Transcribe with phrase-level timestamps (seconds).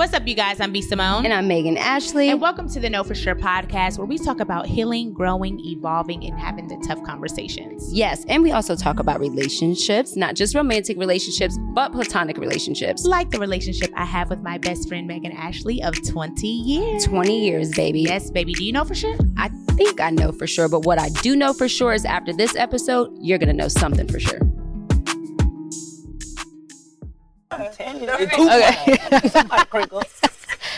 [0.00, 0.60] What's up, you guys?
[0.60, 0.80] I'm B.
[0.80, 1.26] Simone.
[1.26, 2.30] And I'm Megan Ashley.
[2.30, 6.24] And welcome to the Know For Sure podcast, where we talk about healing, growing, evolving,
[6.24, 7.92] and having the tough conversations.
[7.92, 8.24] Yes.
[8.26, 13.04] And we also talk about relationships, not just romantic relationships, but platonic relationships.
[13.04, 17.04] Like the relationship I have with my best friend, Megan Ashley, of 20 years.
[17.04, 18.00] 20 years, baby.
[18.00, 18.54] Yes, baby.
[18.54, 19.18] Do you know for sure?
[19.36, 20.70] I think I know for sure.
[20.70, 23.68] But what I do know for sure is after this episode, you're going to know
[23.68, 24.40] something for sure.
[28.10, 28.96] Okay.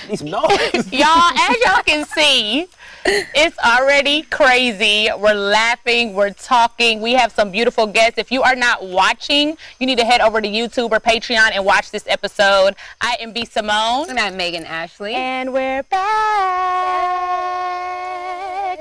[0.08, 0.92] These noise.
[0.92, 2.66] y'all, as y'all can see,
[3.04, 5.08] it's already crazy.
[5.16, 7.00] We're laughing, we're talking.
[7.00, 8.18] We have some beautiful guests.
[8.18, 11.64] If you are not watching, you need to head over to YouTube or Patreon and
[11.64, 12.74] watch this episode.
[13.00, 14.10] I am B Simone.
[14.10, 15.14] And I'm Megan Ashley.
[15.14, 16.02] And we're back.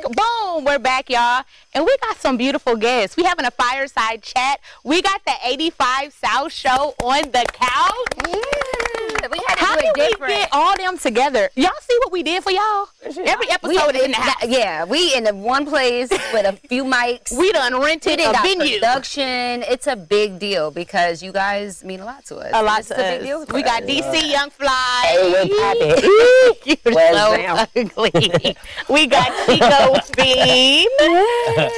[0.02, 1.44] Boom, we're back, y'all.
[1.76, 3.16] And we got some beautiful guests.
[3.16, 4.60] We having a fireside chat.
[4.84, 8.08] We got the 85 South show on the couch.
[8.28, 10.34] Yeah, we had to How do did it we different.
[10.34, 11.50] get all them together?
[11.56, 12.88] Y'all see what we did for y'all?
[13.04, 14.36] Every episode is in the house.
[14.48, 17.32] Yeah, we in the one place with a few mics.
[17.38, 18.80] We done We rented did a got venue.
[18.80, 19.64] production.
[19.68, 22.52] It's a big deal because you guys mean a lot to us.
[22.54, 23.26] A lot It's to a big us.
[23.28, 23.90] deal for We got us.
[23.90, 25.02] DC Young Fly.
[25.06, 28.56] Hey, what's You're Well, so ugly.
[28.90, 30.88] we got Chico Bean.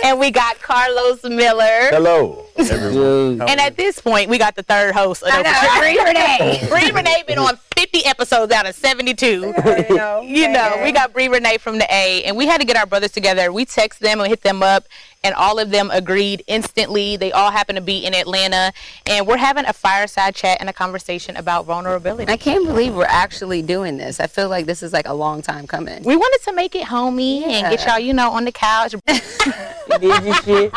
[0.04, 1.90] and we got Karlos Miller.
[1.90, 3.42] Hello, everyone.
[3.50, 6.68] And at this point, we got the third host of I know, Bree Renee.
[6.70, 9.26] Bree Renee been on 50 episodes out of 72.
[10.24, 12.86] you know, we got Bree Renee from the A, and we had to get our
[12.86, 13.52] brothers together.
[13.52, 14.86] We text them and hit them up,
[15.24, 17.18] and all of them agreed instantly.
[17.18, 18.74] They all happen to be in Atlanta,
[19.08, 22.32] and we're having a fireside chat and a conversation about vulnerability.
[22.32, 24.20] I can't believe we're actually doing this.
[24.20, 26.04] I feel like this is like a long time coming.
[26.04, 28.96] we wanted to make it homey and get y'all, you know, on the couch.
[30.00, 30.72] Did your.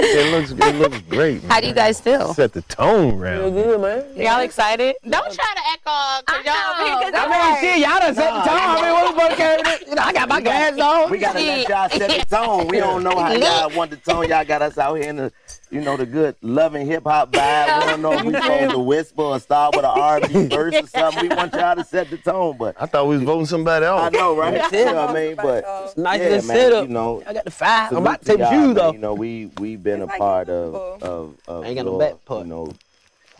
[0.00, 1.42] It looks it looks great.
[1.42, 1.50] Man.
[1.50, 2.32] How do you guys feel?
[2.34, 4.04] Set the tone Feel good, man.
[4.16, 4.94] Y'all excited?
[5.08, 8.58] Don't try to I mean, shit, y'all done set the tone.
[8.58, 9.88] I mean, what the fuck carried it?
[9.88, 11.10] You know, I got my glasses on.
[11.10, 12.68] We gotta let y'all set the tone.
[12.68, 14.28] We don't know how y'all want the tone.
[14.28, 15.32] Y'all got us out here in the,
[15.70, 17.80] you know, the good loving hip hop vibe.
[17.80, 20.86] We don't know if we supposed to whisper or start with an R&B verse or
[20.86, 21.28] something.
[21.28, 24.12] We want y'all to set the tone, but I thought we was voting somebody off.
[24.14, 24.54] I know, right?
[24.72, 25.36] You know what I mean?
[25.36, 26.86] But It's nice yeah, to sit up.
[26.86, 27.22] you know.
[27.26, 27.92] I got the five.
[27.92, 28.78] I'm about to take man.
[28.78, 28.92] off.
[28.94, 32.42] You know, we we been a part of of of Ain't got no back part.
[32.46, 32.72] you know,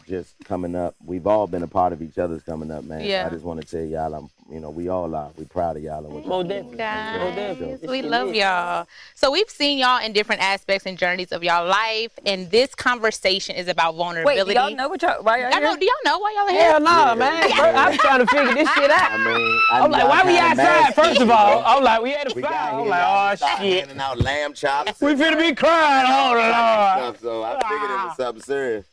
[0.09, 0.95] just coming up.
[1.05, 3.03] We've all been a part of each other's coming up, man.
[3.05, 3.27] Yeah.
[3.27, 5.31] I just want to tell y'all, I'm, you know, we all are.
[5.37, 6.77] We proud of y'all and what More y'all doing.
[6.77, 8.87] Guys, we love y'all.
[9.15, 13.57] So we've seen y'all in different aspects and journeys of y'all life, and this conversation
[13.57, 14.55] is about Wait, vulnerability.
[14.55, 15.69] do y'all know what y'all, why y'all I know.
[15.71, 15.79] here?
[15.79, 16.71] Do y'all know why y'all are here?
[16.71, 17.51] Hell no, man.
[17.57, 19.21] Bro, I'm trying to figure this shit I out.
[19.21, 21.63] mean, I I'm like, y'all why we outside, nasty, first of all?
[21.67, 22.81] I'm like, we had a We fire.
[22.81, 23.81] I'm like, oh, start shit.
[23.81, 25.01] handing out lamb chops.
[25.01, 26.07] We finna be crying.
[26.09, 27.15] Oh, Lord.
[27.15, 28.15] stuff, so I figured it was ah.
[28.17, 28.87] something serious.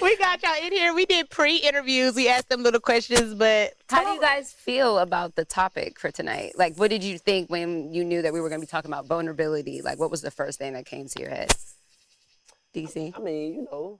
[0.00, 0.94] We got y'all in here.
[0.94, 2.14] We did pre-interviews.
[2.14, 6.10] We asked them little questions, but How do you guys feel about the topic for
[6.10, 6.52] tonight?
[6.56, 8.90] Like, what did you think when you knew that we were going to be talking
[8.90, 9.80] about vulnerability?
[9.82, 11.52] Like, what was the first thing that came to your head?
[12.74, 13.16] DC?
[13.16, 13.98] I mean, you know,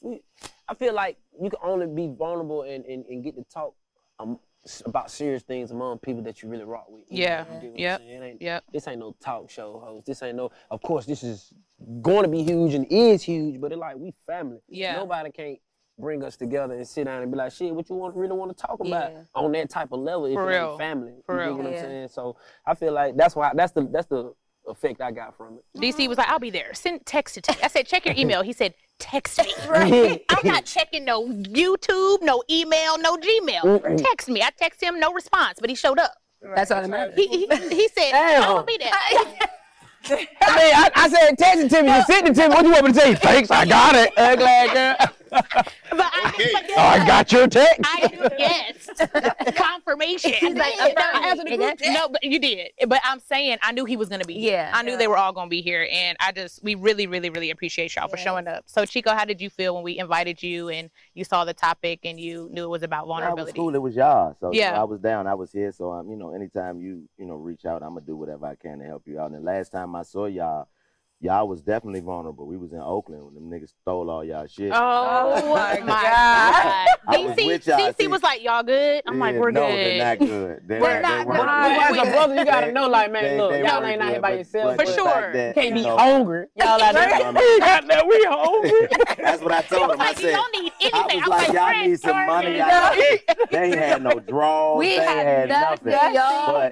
[0.00, 0.20] we,
[0.68, 3.74] I feel like you can only be vulnerable and, and, and get to talk
[4.18, 4.38] um,
[4.84, 7.04] about serious things among people that you really rock with.
[7.08, 7.44] You Yeah.
[7.48, 8.00] know, you dig Yep.
[8.00, 8.10] saying?
[8.10, 8.64] It ain't- Yep.
[8.72, 10.06] This ain't no talk show host.
[10.06, 10.50] This ain't no.
[10.70, 11.52] Of course, this is
[12.02, 14.58] going to be huge and is huge, but it like we family.
[14.68, 14.96] Yeah.
[14.96, 15.58] Nobody can't
[15.98, 18.56] bring us together and sit down and be like, shit, what you want really want
[18.56, 19.18] to talk about Yeah.
[19.34, 20.78] on that type of level if For it real.
[20.78, 21.12] family.
[21.26, 21.56] For you dig real.
[21.58, 22.08] what I'm saying?
[22.08, 22.36] So
[22.66, 24.32] I feel like that's why that's the that's the
[24.66, 25.80] effect I got from it.
[25.80, 26.74] DC was like, "I'll be there.
[26.74, 29.52] Send text to me." I said, "Check your email." He said, "Text me."
[30.28, 33.96] I'm not checking no YouTube, no email, no Gmail.
[33.96, 34.42] Text me.
[34.42, 36.12] I text him, no response, but he showed up.
[36.54, 37.14] That's all that matters.
[37.16, 38.42] He he, he said, Damn.
[38.44, 38.92] "I'll be there."
[40.04, 42.48] I mean, I, I said text it to me, you sent it to me.
[42.48, 43.14] What do you want me to say?
[43.14, 44.12] Thanks, I got it.
[44.16, 44.96] Ugly girl.
[45.90, 47.80] But I, but Oh, I got your text.
[47.84, 48.88] I knew, yes,
[49.56, 50.32] confirmation.
[50.32, 52.70] He's like, I'm not- I answered the and group No, but you did.
[52.86, 54.34] But I'm saying I knew he was gonna be.
[54.34, 54.52] here.
[54.52, 54.70] Yeah.
[54.74, 57.50] I knew they were all gonna be here, and I just we really, really, really
[57.50, 58.64] appreciate y'all for showing up.
[58.66, 62.00] So Chico, how did you feel when we invited you and you saw the topic
[62.04, 63.58] and you knew it was about Yeah, I was vulnerability?
[63.58, 63.74] cool.
[63.74, 64.36] It was y'all.
[64.40, 64.80] So you know, Yeah.
[64.80, 65.26] I was down.
[65.26, 65.72] I was here.
[65.72, 68.54] So um, you know, anytime you you know reach out, I'm gonna do whatever I
[68.54, 69.30] can to help you out.
[69.30, 70.68] And the last time I saw y'all,
[71.20, 72.46] y'all was definitely vulnerable.
[72.46, 74.70] We was in Oakland when them niggas stole all y'all shit.
[74.74, 77.24] Oh, my my I God!
[77.26, 80.04] was DC, with y'all, DC was like, "Y'all good?" I'm like, "We're no, good." they're
[80.04, 80.60] not good.
[80.66, 81.38] They're We're not, not good.
[81.38, 83.92] weren't As a brother, you gotta They- know, like, man, they- look, they y'all weren't
[83.94, 84.76] ain't out here by yourself.
[84.76, 85.32] but For sure.
[85.32, 86.46] that, Can't be know, hungry.
[86.56, 87.26] Y'all out there.
[87.26, 88.88] Um, Goddamn, we hungry.
[89.18, 90.00] That's what I told them.
[90.00, 91.16] I Like, you said, don't need I anything.
[91.18, 92.58] was I'm like, like, y'all need some money.
[93.50, 94.78] They ain't had no draws.
[94.78, 95.92] We they had had nothing.
[95.92, 96.14] nothing.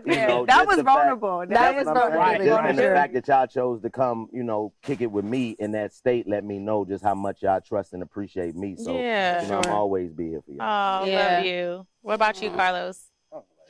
[0.05, 1.45] But you know, That was vulnerable.
[1.49, 4.75] That was what I'm vulnerable, Just the fact that y'all chose to come, you know,
[4.83, 7.95] kick it with me in that state, let me know just how much y'all trust
[7.95, 8.77] and appreciate me.
[8.77, 9.43] So Yeah.
[9.43, 10.59] you know, I'm always be here for you.
[10.61, 11.37] Oh, Yeah.
[11.37, 11.87] love you.
[12.03, 12.61] What about you, mm-hmm.
[12.61, 13.01] Karlos?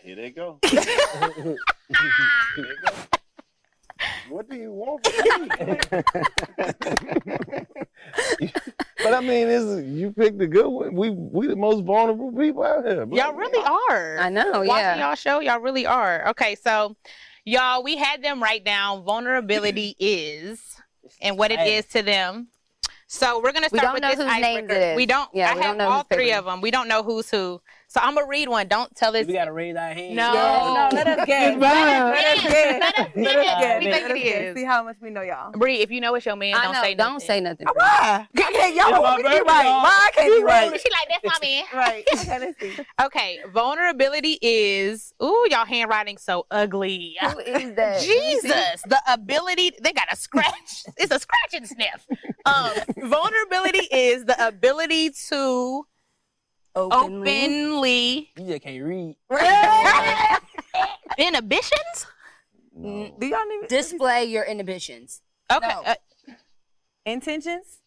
[0.02, 0.58] Here they go.
[4.28, 5.48] What do you want from me?
[9.02, 10.94] but I mean, this you picked a good one.
[10.94, 13.06] We we the most vulnerable people out here.
[13.12, 14.18] Y'all really are.
[14.18, 14.98] I know, Watching yeah.
[14.98, 16.28] y'all show, y'all really are.
[16.28, 16.96] Okay, so
[17.46, 20.76] y'all, we had them write down vulnerability is
[21.22, 22.48] and what it is to them.
[23.08, 24.75] So we're gonna We start don't with know this whose names icebreaker.
[24.75, 24.96] it is.
[24.96, 25.31] We don't.
[25.32, 26.34] Yeah, I we have don't know all three picking.
[26.34, 26.60] of them.
[26.60, 27.62] We don't know who's who.
[27.88, 28.67] So I'm gonna read one.
[28.69, 29.27] Don't tell us.
[29.27, 30.17] We gotta raise our hands.
[30.17, 30.33] No.
[30.33, 31.56] No, let us guess.
[31.59, 32.53] Let us Let us guess.
[32.53, 33.11] guess.
[33.17, 33.61] Let us guess.
[33.61, 33.81] guess.
[33.81, 34.43] We Let think us guess.
[34.43, 34.55] is.
[34.56, 35.53] See how much we know y'all.
[35.53, 36.83] Bree, if you know it's your man, I don't know.
[36.83, 36.97] say nothing.
[36.97, 37.27] don't nothing.
[37.27, 37.67] say nothing.
[37.75, 38.29] Why?
[38.56, 39.65] Okay, y'all It's want my me to be right.
[39.67, 40.81] Why I can't be right?
[40.81, 41.65] She like that's my man.
[41.75, 42.05] Right.
[42.21, 42.73] Okay, let's see.
[43.05, 47.17] Okay, vulnerability is ooh, y'all handwriting so ugly.
[47.21, 48.00] Who is that?
[48.00, 50.85] Jesus, the ability they got a scratch.
[50.97, 52.06] it's a scratch and sniff.
[52.47, 52.71] Um,
[53.09, 55.85] vulnerability is the ability to
[56.76, 59.17] openly, You just can't read.
[61.19, 62.06] inhibitions.
[62.75, 63.14] No.
[63.19, 65.23] Do y'all need Display your inhibitions.
[65.50, 65.82] Okay, No.
[65.82, 65.94] uh,
[67.06, 67.81] intentions?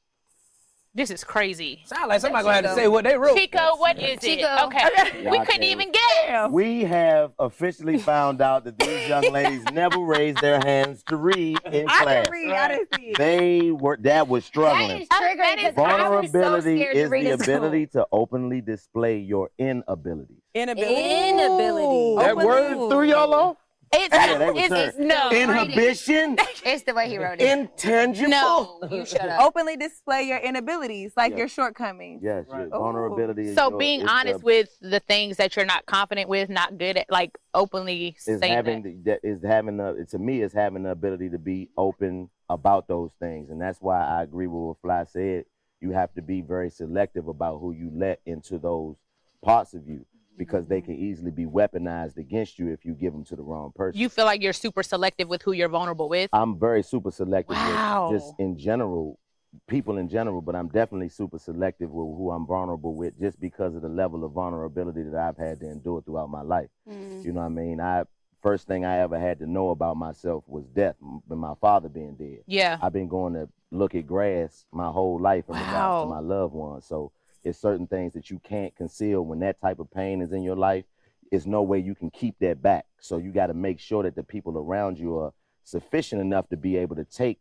[0.96, 1.82] This is crazy.
[1.86, 3.38] Sound like somebody gonna have to say what they wrote.
[3.38, 4.42] Chico, what is Chico.
[4.48, 4.62] it?
[4.66, 4.86] Okay,
[5.30, 6.52] we Y'all couldn't even get.
[6.52, 11.60] We have officially found out that these young ladies never raised their hands to read
[11.72, 12.24] in I class.
[12.26, 12.52] can read.
[12.52, 13.18] I didn't see it.
[13.18, 15.06] They were that was struggling.
[15.08, 17.56] triggering that is- because I so Vulnerability is the in school.
[17.56, 20.38] ability to openly display your inabilities.
[20.56, 21.30] Inability.
[21.30, 22.16] Inability.
[22.26, 23.58] That word threw y'all off.
[23.92, 24.90] It's, Yeah, they were it's, turned.
[24.90, 25.32] it's no.
[25.32, 27.58] Inhibition, It's the way he wrote it.
[27.58, 28.30] intangible.
[28.30, 28.80] No.
[28.92, 29.42] you shut up.
[29.42, 31.40] Openly display your inabilities, like Yeah.
[31.40, 32.22] your shortcomings.
[32.24, 33.54] Yes, your vulnerability.
[33.56, 36.98] So your- being honest the- with the things that you're not confident with, not good
[36.98, 39.04] at, like openly is saying having that.
[39.04, 42.88] the, that is having the to me is having the ability to be open about
[42.88, 45.46] those things, and that's why I agree with what Fly said.
[45.82, 48.98] You have to be very selective about who you let into those
[49.44, 50.06] parts of you
[50.40, 53.72] because they can easily be weaponized against you if you give them to the wrong
[53.76, 54.00] person.
[54.00, 56.30] You feel like you're super selective with who you're vulnerable with.
[56.34, 58.10] I'm very super selective Wow.
[58.10, 59.20] with just in general,
[59.68, 63.76] people in general, but I'm definitely super selective with who I'm vulnerable with just because
[63.76, 66.70] of the level of vulnerability that I've had to endure throughout my life.
[66.90, 67.26] Mm.
[67.26, 67.82] You know what I mean?
[67.82, 68.04] I
[68.42, 72.16] first thing I ever had to know about myself was death, m- my father being
[72.16, 72.40] dead.
[72.48, 72.78] Yeah.
[72.82, 76.04] I've been going to look at grass my whole life in regards Wow.
[76.04, 76.86] to my loved ones.
[76.86, 77.12] So
[77.44, 80.56] it's certain things that you can't conceal when that type of pain is in your
[80.56, 80.86] life.
[81.32, 82.86] It's no way you can keep that back.
[83.00, 85.34] So you got to make sure that the people around you are
[85.64, 87.40] sufficient enough to be able to take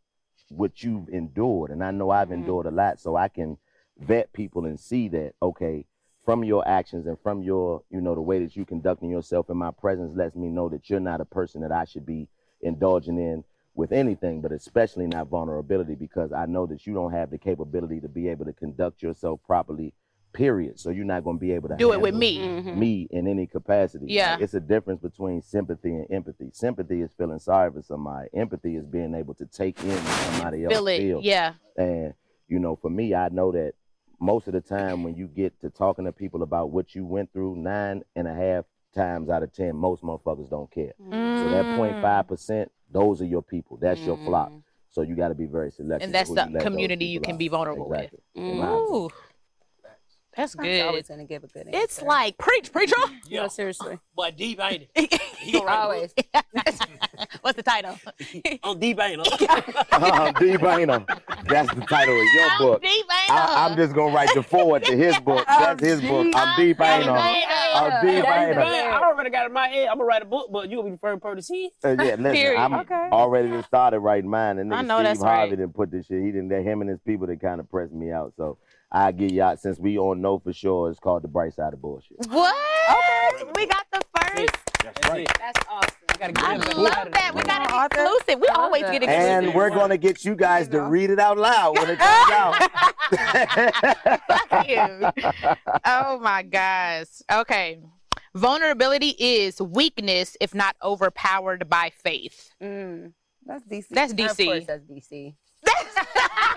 [0.49, 1.71] what you've endured.
[1.71, 2.35] And I know I've Mhm.
[2.35, 3.59] endured a lot, so I can
[3.99, 5.85] vet people and see that okay,
[6.25, 9.57] from your actions and from your, you know, the way that you conducting yourself in
[9.57, 12.29] my presence lets me know that you're not a person that I should be
[12.61, 13.45] indulging in
[13.79, 18.01] with anything, but especially not vulnerability, because I know that you don't have the capability
[18.01, 19.95] to be able to conduct yourself properly.
[20.33, 20.81] Period.
[20.81, 22.39] So you're not going to be able to Do it with handle me.
[22.73, 22.77] Mhm.
[22.77, 24.07] me in any capacity.
[24.09, 24.37] Yeah.
[24.41, 26.51] It's a difference between sympathy and empathy.
[26.53, 28.29] Sympathy is feeling sorry for somebody.
[28.35, 30.99] Empathy is being able to take in somebody else Feel it.
[30.99, 31.25] feels.
[31.25, 31.55] Yeah.
[31.77, 32.15] And
[32.49, 33.75] you know, for me, I know that
[34.21, 37.33] most of the time when you get to talking to people about what you went
[37.33, 38.65] through, nine and a half
[38.95, 40.93] times out of ten, most motherfuckers don't care.
[40.99, 41.77] So that Mm.
[41.79, 43.77] 0.5 percent, those are your people.
[43.77, 44.51] That's your flock.
[44.51, 44.63] Mm.
[44.91, 46.07] So you got to be very selective.
[46.07, 48.01] And that's the you community you can be vulnerable with.
[48.01, 48.21] exactly.
[48.37, 48.51] Mm.
[48.51, 48.95] In my opinion.
[48.95, 49.11] Ooh.
[50.39, 50.87] That's He's good.
[50.87, 51.81] always gonna give a good answer.
[51.83, 52.95] It's like preach, preacher.
[53.31, 53.99] no, seriously.
[54.17, 55.21] But deep ain't it?
[55.39, 56.15] He gonna write Always.
[57.41, 58.01] What's the title?
[58.65, 59.79] on deep ain't it?
[59.93, 61.07] I'm deep ain't I?
[61.49, 62.83] That's the title of your book.
[62.83, 65.45] Deep ain't I, I'm just gonna write the forward to his book.
[65.47, 66.27] That's his book.
[66.35, 67.45] I'm deep ain't I?
[67.75, 69.03] I'm deep ain't I?
[69.03, 69.89] Already got it in my head.
[69.89, 71.73] I'm gonna write a book, but you gonna be the first person to see it.
[71.85, 72.59] Uh, yeah, listen, Period.
[72.61, 73.09] I'm Okay.
[73.13, 75.59] already started writing mine, and I nigga know Steve that's Harvey right.
[75.59, 76.23] didn't put this shit.
[76.23, 76.49] He didn't.
[76.49, 78.33] That him and his people that kind of pressed me out.
[78.37, 78.59] So
[78.91, 81.83] I get y'all since we all know for sure it's called the bright side of
[81.83, 82.17] bullshit.
[82.29, 82.55] What?
[82.91, 83.45] Okay.
[83.55, 84.55] We got the first.
[84.83, 85.29] That's right.
[85.39, 85.95] That's awesome.
[86.09, 86.77] I gotta get I it.
[86.77, 87.33] love that.
[87.35, 88.01] We got Author?
[88.01, 88.41] an exclusive.
[88.41, 89.21] We always get exclusive.
[89.45, 92.71] And we're gonna get you guys to read it out loud when it comes out.
[94.27, 95.11] Fuck you.
[95.85, 97.07] Oh my gosh.
[97.31, 97.81] Okay.
[98.35, 102.51] Vulnerability is weakness if not overpowered by faith.
[102.63, 103.13] Mm.
[103.47, 103.95] That's decent.
[103.95, 104.67] That's Of course, DC.
[104.67, 105.35] that's DC.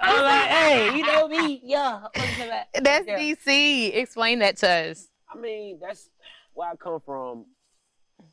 [0.04, 1.62] I'm like, hey, you know me?
[1.64, 2.02] Yeah.
[2.16, 2.68] listen to that.
[2.84, 3.18] That's Yeah.
[3.20, 3.96] DC.
[3.96, 5.08] Explain that to us.
[5.34, 6.10] I mean, that's
[6.54, 7.46] where I come from.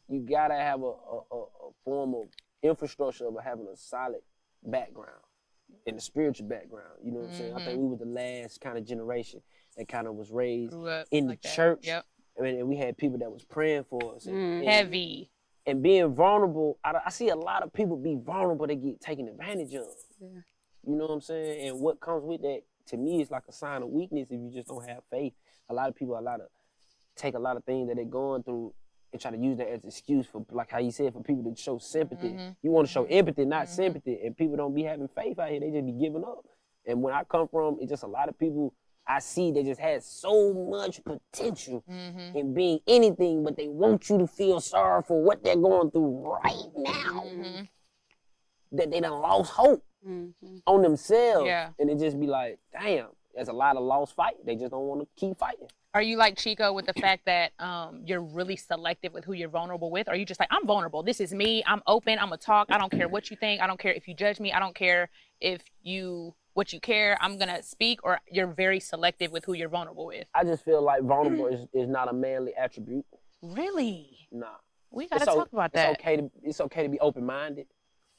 [0.08, 2.28] You gotta have a, a, a, a form of
[2.62, 4.20] infrastructure of having a solid
[4.64, 5.20] background
[5.86, 6.88] in the spiritual background.
[7.04, 7.54] You know what I'm saying?
[7.54, 9.40] I think we were the last kind of generation
[9.76, 10.74] that kind of was raised
[11.10, 11.54] in the that.
[11.54, 11.86] church.
[11.86, 12.04] Yep.
[12.38, 14.26] I mean, and we had people that was praying for us.
[14.26, 14.58] And, Mm.
[14.60, 15.30] and- Heavy.
[15.66, 19.28] And being vulnerable, I, I see a lot of people be vulnerable, they get taken
[19.28, 19.86] advantage of.
[20.18, 20.28] Yeah.
[20.86, 21.68] You know what I'm saying?
[21.68, 24.50] And what comes with that, to me, is like a sign of weakness if you
[24.52, 25.34] just don't have faith.
[25.68, 26.46] A lot of people, a lot of
[27.16, 28.72] take a lot of things that they're going through
[29.12, 31.60] and try to use that as excuse for, like how you said, for people to
[31.60, 32.28] show sympathy.
[32.28, 32.50] Mm-hmm.
[32.62, 33.74] You want to show empathy, not mm-hmm.
[33.74, 34.18] sympathy.
[34.24, 36.44] And people don't be having faith out here; they just be giving up.
[36.86, 38.74] And when I come from, it's just a lot of people
[39.08, 42.36] I see they just had so much potential mm-hmm.
[42.36, 46.38] in being anything, but they want you to feel sorry for what they're going through
[46.44, 47.24] right now.
[48.72, 50.58] That they done lost hope Mm-hmm.
[50.66, 51.46] on themselves.
[51.46, 51.70] Yeah.
[51.78, 54.34] And it just be like, damn, there's a lot of lost fight.
[54.44, 55.68] They just don't want to keep fighting.
[55.94, 59.48] Are you like Chico with the fact that um, you're really selective with who you're
[59.48, 60.06] vulnerable with?
[60.06, 61.02] Or are you just like, I'm vulnerable.
[61.02, 61.62] This is me.
[61.66, 62.18] I'm open.
[62.18, 62.68] I'm going to talk.
[62.70, 63.60] I don't care what you think.
[63.60, 64.52] I don't care if you judge me.
[64.52, 65.08] I don't care
[65.40, 67.16] if you, what you care.
[67.20, 68.00] I'm going to speak.
[68.04, 70.28] Or you're very selective with who you're vulnerable with.
[70.34, 73.06] I just feel like vulnerable is, is not a manly attribute.
[73.42, 74.28] Really?
[74.30, 74.46] Nah.
[74.90, 75.90] We got to It's o- talk about that.
[75.90, 77.66] It's okay to it's okay to be open minded,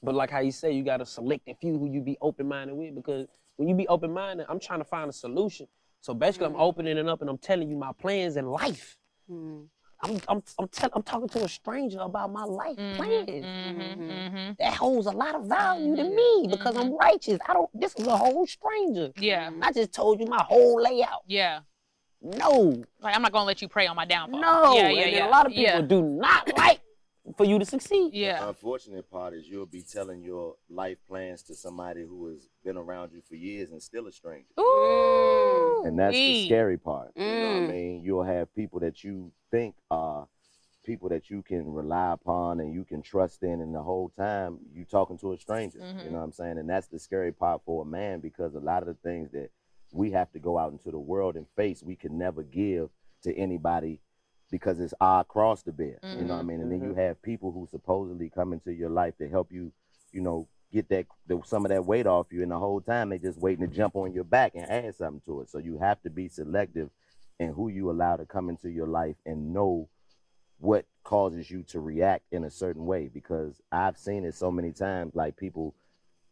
[0.03, 2.75] but like how you say, you gotta select a few who you be open minded
[2.75, 3.27] with because
[3.57, 5.67] when you be open minded, I'm trying to find a solution.
[6.01, 6.51] So basically, Mm.
[6.55, 8.97] I'm opening it up and I'm telling you my plans in life.
[9.29, 9.67] Mm.
[10.01, 14.55] I'm I'm I'm, tell, I'm talking to a stranger about my life Mm-hmm, plans.
[14.59, 17.37] That holds a lot of value to me because I'm righteous.
[17.47, 17.69] I don't.
[17.77, 19.11] This is a whole stranger.
[19.17, 19.49] Yeah.
[19.61, 21.23] I just told you my whole layout.
[21.27, 21.59] Yeah.
[22.21, 24.41] No, Like, I'm not going to let you pray on my downfall.
[24.41, 24.73] no.
[24.75, 25.27] Yeah, yeah, and yeah.
[25.27, 25.81] a lot of people yeah.
[25.81, 26.81] do not like
[27.37, 28.13] for you to succeed.
[28.13, 28.39] Yeah.
[28.41, 32.77] The Unfortunate part is you'll be telling your life plans to somebody who has been
[32.77, 34.47] around you for years and still a stranger.
[34.59, 35.83] Ooh.
[35.85, 37.11] And that's the scary part.
[37.15, 37.69] You know what I Mm.
[37.69, 38.01] mean?
[38.03, 40.27] You'll have people that you think are
[40.83, 44.59] people that you can rely upon and you can trust in and the whole time
[44.73, 45.77] you talking to a stranger.
[45.79, 46.03] Mhm.
[46.05, 46.57] You know what I'm saying?
[46.57, 49.51] And that's the scary part for a man because a lot of the things that
[49.91, 52.89] we have to go out into the world and face, we can never give
[53.23, 53.99] to anybody
[54.51, 55.99] because it's our cross to bear.
[56.03, 56.47] You know what I mm-hmm.
[56.47, 56.61] mean?
[56.61, 56.99] And then you mm-hmm.
[56.99, 59.71] have people who supposedly come into your life to help you,
[60.11, 63.09] you know, get that the, some of that weight off you, and the whole time
[63.09, 65.49] they just waiting to jump on your back and add something to it.
[65.49, 66.89] So you have to be selective
[67.39, 69.87] in who you allow to come into your life and know
[70.59, 74.71] what causes you to react in a certain way because I've seen it so many
[74.71, 75.73] times like people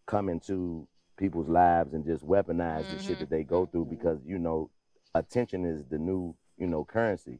[0.06, 3.20] come into people's lives and just weaponize the shit mm-hmm.
[3.22, 4.70] that they go through because you know
[5.16, 7.40] attention is the new you know currency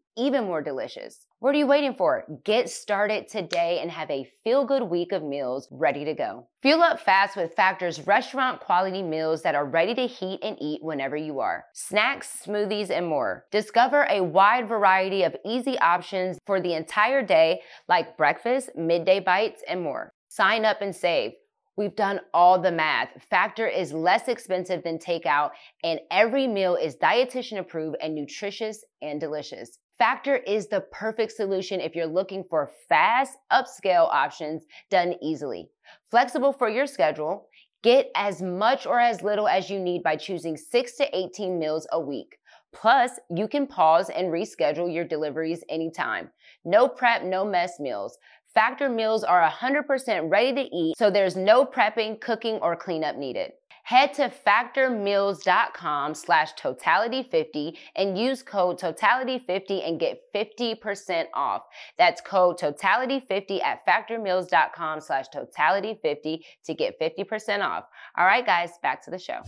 [0.17, 1.25] even more delicious.
[1.39, 2.25] What are you waiting for?
[2.43, 6.47] Get started today and have a feel good week of meals ready to go.
[6.61, 10.83] Fuel up fast with Factor's restaurant quality meals that are ready to heat and eat
[10.83, 11.65] whenever you are.
[11.73, 13.45] Snacks, smoothies, and more.
[13.51, 19.63] Discover a wide variety of easy options for the entire day, like breakfast, midday bites,
[19.67, 20.11] and more.
[20.27, 21.31] Sign up and save.
[21.77, 23.09] We've done all the math.
[23.29, 25.51] Factor is less expensive than takeout,
[25.83, 29.79] and every meal is dietitian approved and nutritious and delicious.
[30.01, 35.69] Factor is the perfect solution if you're looking for fast, upscale options done easily.
[36.09, 37.45] Flexible for your schedule,
[37.83, 41.85] get as much or as little as you need by choosing 6 to 18 meals
[41.91, 42.39] a week.
[42.73, 46.31] Plus, you can pause and reschedule your deliveries anytime.
[46.65, 48.17] No prep, no mess meals.
[48.55, 53.51] Factor meals are 100% ready to eat, so there's no prepping, cooking, or cleanup needed.
[53.91, 61.63] Head to factormeals.com slash totality50 and use code totality50 and get 50% off.
[61.97, 67.83] That's code totality50 at factormeals.com slash totality50 to get 50% off.
[68.17, 69.41] All right, guys, back to the show.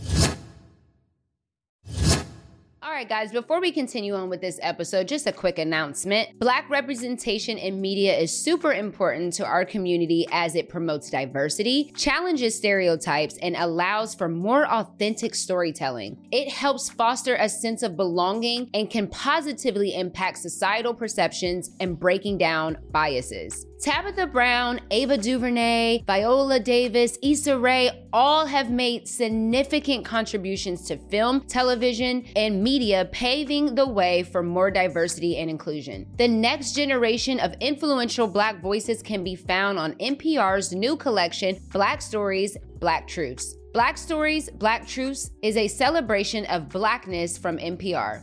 [2.84, 6.38] All right, guys, before we continue on with this episode, just a quick announcement.
[6.38, 12.54] Black representation in media is super important to our community as it promotes diversity, challenges
[12.54, 16.28] stereotypes, and allows for more authentic storytelling.
[16.30, 22.36] It helps foster a sense of belonging and can positively impact societal perceptions and breaking
[22.36, 23.64] down biases.
[23.84, 31.42] Tabitha Brown, Ava DuVernay, Viola Davis, Issa Rae all have made significant contributions to film,
[31.42, 36.06] television, and media, paving the way for more diversity and inclusion.
[36.16, 42.00] The next generation of influential Black voices can be found on NPR's new collection, Black
[42.00, 43.54] Stories, Black Truths.
[43.74, 48.22] Black Stories, Black Truths is a celebration of blackness from NPR.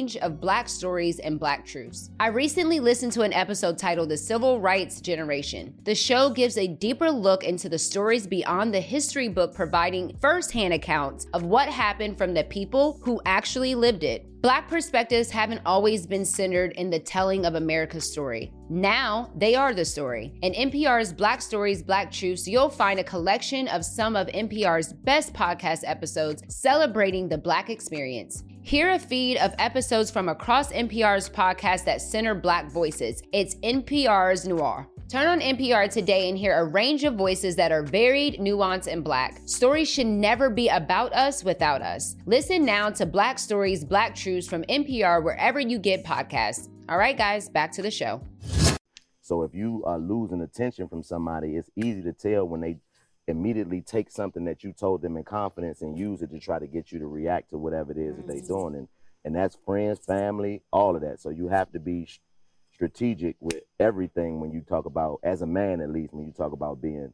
[0.00, 2.08] range of Black stories and Black truths.
[2.18, 5.74] I recently listened to an episode titled The Civil Rights Generation.
[5.84, 10.72] The show gives a deeper look into the stories beyond the history book, providing firsthand
[10.72, 14.26] accounts of what happened from the people who actually lived it.
[14.40, 18.50] Black perspectives haven't always been centered in the telling of America's story.
[18.70, 20.32] Now they are the story.
[20.40, 25.34] In NPR's Black Stories, Black Truths, you'll find a collection of some of NPR's best
[25.34, 28.42] podcast episodes celebrating the Black experience.
[28.62, 33.22] Hear a feed of episodes from across NPR's podcast that center Black voices.
[33.32, 34.86] It's NPR's Noir.
[35.08, 39.02] Turn on NPR today and hear a range of voices that are varied, nuanced, and
[39.02, 39.40] black.
[39.46, 42.16] Stories should never be about us without us.
[42.26, 46.68] Listen now to Black Stories, Black Truths from NPR wherever you get podcasts.
[46.88, 48.20] All right, guys, back to the show.
[49.22, 52.76] So if you are losing attention from somebody, it's easy to tell when they
[53.30, 56.66] immediately take something that you told them in confidence and use it to try to
[56.66, 58.74] get you to react to whatever it is that they're doing.
[58.74, 58.88] And
[59.24, 61.20] and that's friends, family, all of that.
[61.20, 62.20] So you have to be sh-
[62.72, 66.52] strategic with everything when you talk about, as a man at least, when you talk
[66.52, 67.12] about being,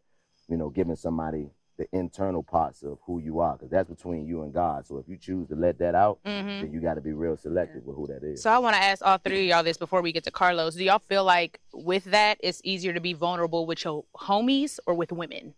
[0.49, 4.42] you know, giving somebody the internal parts of who you are, because that's between you
[4.44, 4.87] and God.
[4.87, 6.61] So if you choose to let that out, Mhm.
[6.61, 8.40] then you got to be real selective with who that is.
[8.42, 10.76] So I want to ask all three of y'all this before we get to Karlos.
[10.76, 14.94] Do y'all feel like with that it's easier to be vulnerable with your homies or
[14.94, 15.54] with women?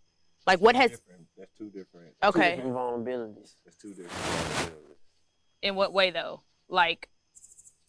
[0.49, 0.93] Like what has
[1.37, 2.15] That's two different.
[2.25, 2.53] okay?
[2.53, 3.53] Two different vulnerabilities.
[3.67, 4.73] That's two different.
[5.61, 6.41] In what way though?
[6.71, 7.11] Like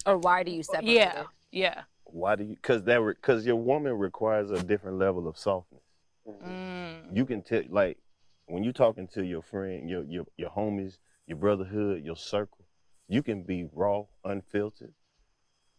[0.05, 1.27] Or why do you separate yeah, it?
[1.51, 1.81] yeah.
[2.03, 2.55] Why do you?
[2.55, 5.83] Because that because your woman requires a different level of softness.
[6.45, 7.15] Mm.
[7.15, 7.97] You can tell like
[8.47, 10.97] when you're talking to your friend, your your your homies,
[11.27, 12.65] your brotherhood, your circle.
[13.07, 14.93] You can be raw, unfiltered,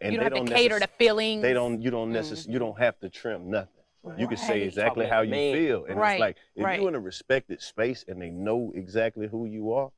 [0.01, 1.43] and you don't they have to don't cater necess- to feelings.
[1.43, 1.83] They don't.
[1.83, 3.80] You don't necess- You don't have to trim nothing.
[4.17, 5.55] You can say exactly how you man.
[5.55, 6.81] feel, and Right, it's like if right.
[6.81, 9.91] you in a respected space and they know exactly who you are,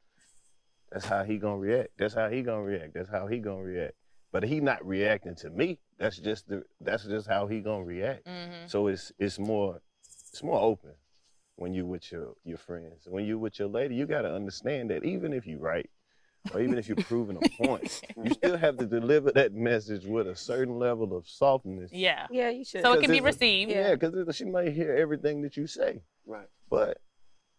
[0.91, 1.91] that's how he gonna react.
[1.99, 2.95] That's how he gonna react.
[2.95, 3.95] That's how he gonna react.
[4.33, 5.79] But he not reacting to me.
[5.99, 6.65] That's just the.
[6.81, 8.27] That's just how he gonna react.
[8.27, 8.69] Mhm.
[8.69, 9.81] So it's it's more
[10.31, 10.95] it's more open
[11.57, 13.07] when you with your your friends.
[13.09, 15.89] When you with your lady, you gotta understand that even if you right,
[16.53, 20.27] or even if you're proving a point, you still have to deliver that message with
[20.27, 21.91] a certain level of softness.
[21.93, 22.27] Yeah.
[22.31, 22.83] Yeah, you should.
[22.83, 23.71] So it can be it's a- received.
[23.71, 26.49] Yeah, because she might hear everything that you say, Right.
[26.69, 26.99] but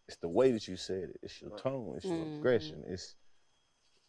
[0.08, 1.20] it's the way that you said it.
[1.24, 1.94] It's your tone.
[1.96, 2.38] It's your Mhm.
[2.40, 2.84] aggression.
[2.88, 3.16] It's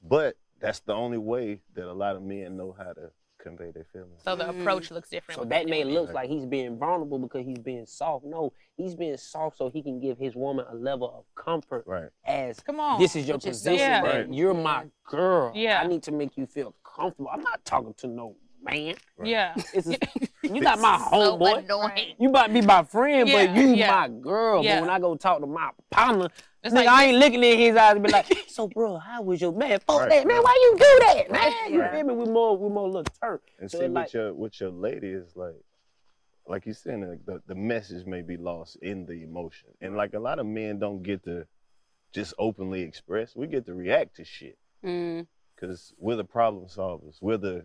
[0.03, 3.11] but that's the only way that a lot of men know how to
[3.45, 4.23] convey their feelings.
[4.25, 4.95] So the approach mm-hmm.
[4.95, 5.41] looks different.
[5.41, 8.25] So that men may and look like he's being vulnerable because he's being soft.
[8.25, 12.09] No, he's being soft so he can give his woman a level of comfort Right.
[12.27, 12.99] as Come on.
[12.99, 13.79] this is your Which is position.
[13.79, 14.01] Yeah.
[14.03, 14.33] Right.
[14.33, 15.53] You're my girl.
[15.55, 15.81] Yeah.
[15.81, 17.31] I need to make you feel comfortable.
[17.33, 18.95] I'm not talking to no man.
[19.23, 19.55] Yeah.
[19.73, 19.97] It's a,
[20.43, 21.65] you not my So homeboy.
[21.65, 22.15] annoying.
[22.19, 23.91] You might be my friend, Yeah, but you yeah.
[23.91, 24.65] my girl.
[24.65, 24.77] Yeah.
[24.77, 26.29] But when I go talk to my partner,
[26.63, 29.23] It's nigga, like I ain't looking in his eyes and be like, so bro, how
[29.23, 29.79] was your man?
[29.87, 30.37] Fuck Right, that, man.
[30.37, 30.45] right.
[30.45, 31.73] Why you do that, man?
[31.73, 31.93] You Yeah.
[31.93, 32.15] feel me?
[32.15, 33.41] We more, we more little turf.
[33.61, 35.55] And So see it with like- your with your lady is like
[36.47, 39.71] like you said, like the, the message may be lost in the emotion.
[39.81, 41.47] And like a lot of men don't get to
[42.13, 43.35] just openly express.
[43.35, 44.59] We get to react to shit.
[44.85, 45.27] Mm.
[45.61, 47.17] Cause we're the problem solvers.
[47.21, 47.63] We're the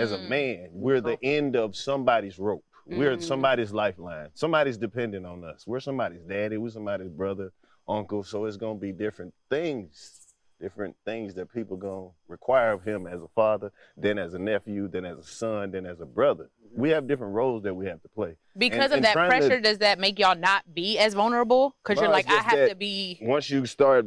[0.00, 0.28] as a Mm.
[0.28, 2.64] man, we're the end of somebody's rope.
[2.86, 3.22] We're Mm.
[3.22, 4.30] somebody's lifeline.
[4.34, 5.66] Somebody's dependent on us.
[5.66, 6.56] We're somebody's daddy.
[6.56, 7.52] We're somebody's brother,
[7.86, 8.22] uncle.
[8.24, 13.20] So it's gonna be different things, different things that people gonna require of him as
[13.22, 16.50] a father, then as a nephew, then as a son, then as a brother.
[16.74, 18.36] We have different roles that we have to play.
[18.56, 21.14] Because and- of and that trying to- pressure, does that make y'all not be as
[21.14, 21.76] vulnerable?
[21.84, 23.18] Because you're like, I have to be.
[23.22, 24.06] Once you start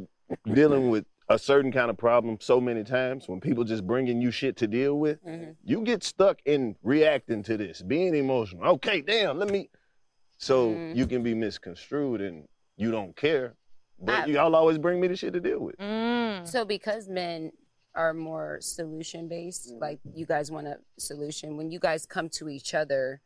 [0.52, 4.30] dealing with a certain kind of problem so many times, when people just bringing you
[4.30, 5.56] shit to deal with, Mhm.
[5.64, 8.64] you get stuck in reacting to this, being emotional.
[8.74, 9.70] Okay, damn, let me.
[10.36, 10.96] So Mhm.
[10.96, 13.54] you can be misconstrued and you don't care,
[13.98, 15.76] but I- y'all always bring me the shit to deal with.
[15.78, 16.46] Mm.
[16.46, 17.52] So because men
[17.94, 19.80] are more solution based, Mm.
[19.80, 23.22] like you guys want a solution, when you guys come to each other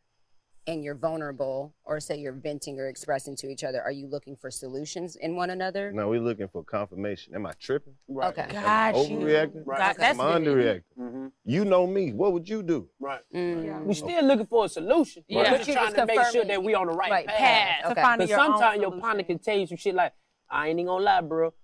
[0.68, 4.36] and you're vulnerable or say you're venting or expressing to each other, are you looking
[4.36, 5.90] for solutions in one another?
[5.92, 7.34] No, we're looking for confirmation.
[7.34, 7.94] Am I tripping?
[8.06, 8.28] Right.
[8.38, 8.52] Okay.
[8.52, 9.16] Got you.
[9.16, 9.62] Overreacting?
[9.64, 9.78] Right.
[9.78, 10.82] Got- That's Am I underreacting?
[11.00, 11.26] Mm-hmm.
[11.46, 12.12] You know me.
[12.12, 12.86] What would you do?
[13.00, 13.20] Right.
[13.34, 13.84] Mm.
[13.84, 15.24] We still looking for a solution.
[15.26, 15.38] Yeah.
[15.38, 17.26] We're But just you're trying just to make sure that we're on the right, Right
[17.26, 17.38] path.
[17.38, 17.82] path.
[17.84, 18.02] To Okay.
[18.02, 20.12] find Because sometimes your partner can tell you some shit like,
[20.50, 21.54] I ain't even gonna lie, bro.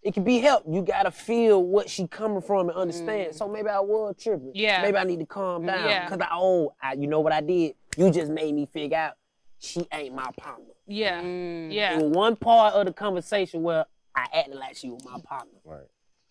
[0.00, 0.68] It can be helped.
[0.68, 3.34] You gotta feel what she coming from and understand.
[3.34, 4.52] So maybe I was tripping.
[4.54, 4.80] Yeah.
[4.80, 5.84] Maybe I need to calm down.
[5.88, 6.08] Yeah.
[6.08, 7.74] Cause I oh, I, you know what I did?
[7.98, 9.14] You just made me figure out
[9.58, 10.66] she ain't my partner.
[10.86, 11.20] Yeah.
[11.20, 11.72] Mm.
[11.72, 11.98] Yeah.
[11.98, 15.58] In one part of the conversation where I acted like she was my partner.
[15.64, 15.88] Right.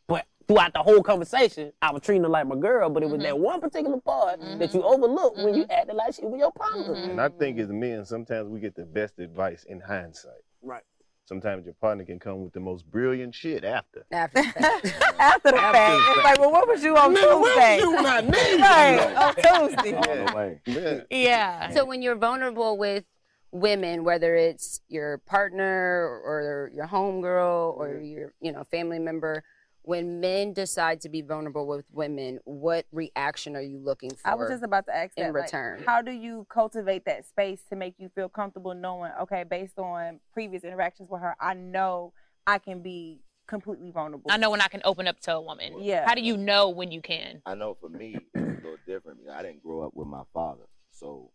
[0.07, 3.15] But throughout the whole conversation, I was treating her like my girl, but it Mm-hmm.
[3.17, 6.53] was that one particular part that you overlooked when you acted like she was your
[6.53, 6.93] partner.
[6.93, 10.31] And I think as men, sometimes we get the best advice in hindsight.
[10.61, 10.83] Right.
[11.27, 14.05] Sometimes your partner can come with the most brilliant shit after.
[14.13, 15.15] After that.
[15.19, 17.81] After the fact, it's like, well, what was you on Tuesday?
[18.61, 19.93] right, on Tuesday.
[19.93, 20.61] All the way.
[20.65, 21.01] Yeah.
[21.09, 21.69] Yeah.
[21.71, 23.03] So when you're vulnerable with
[23.51, 28.05] women, whether it's your partner or your homegirl or mm-hmm.
[28.05, 29.43] your you know family member,
[29.87, 34.27] when men decide to be vulnerable with women, what reaction are you looking for?
[34.29, 35.33] I was just about to ask in that.
[35.33, 35.81] like, return.
[35.85, 40.19] how do you cultivate that space to make you feel comfortable knowing, okay, based on
[40.33, 42.11] previous interactions with her, I know
[42.45, 44.29] I can be completely vulnerable.
[44.29, 45.81] I know when I can open up to a woman.
[45.81, 46.05] Yeah.
[46.05, 47.41] How do you know when you can?
[47.45, 49.19] I know for me, it's a little different.
[49.19, 50.63] because I didn't grow up with my father.
[50.91, 51.31] So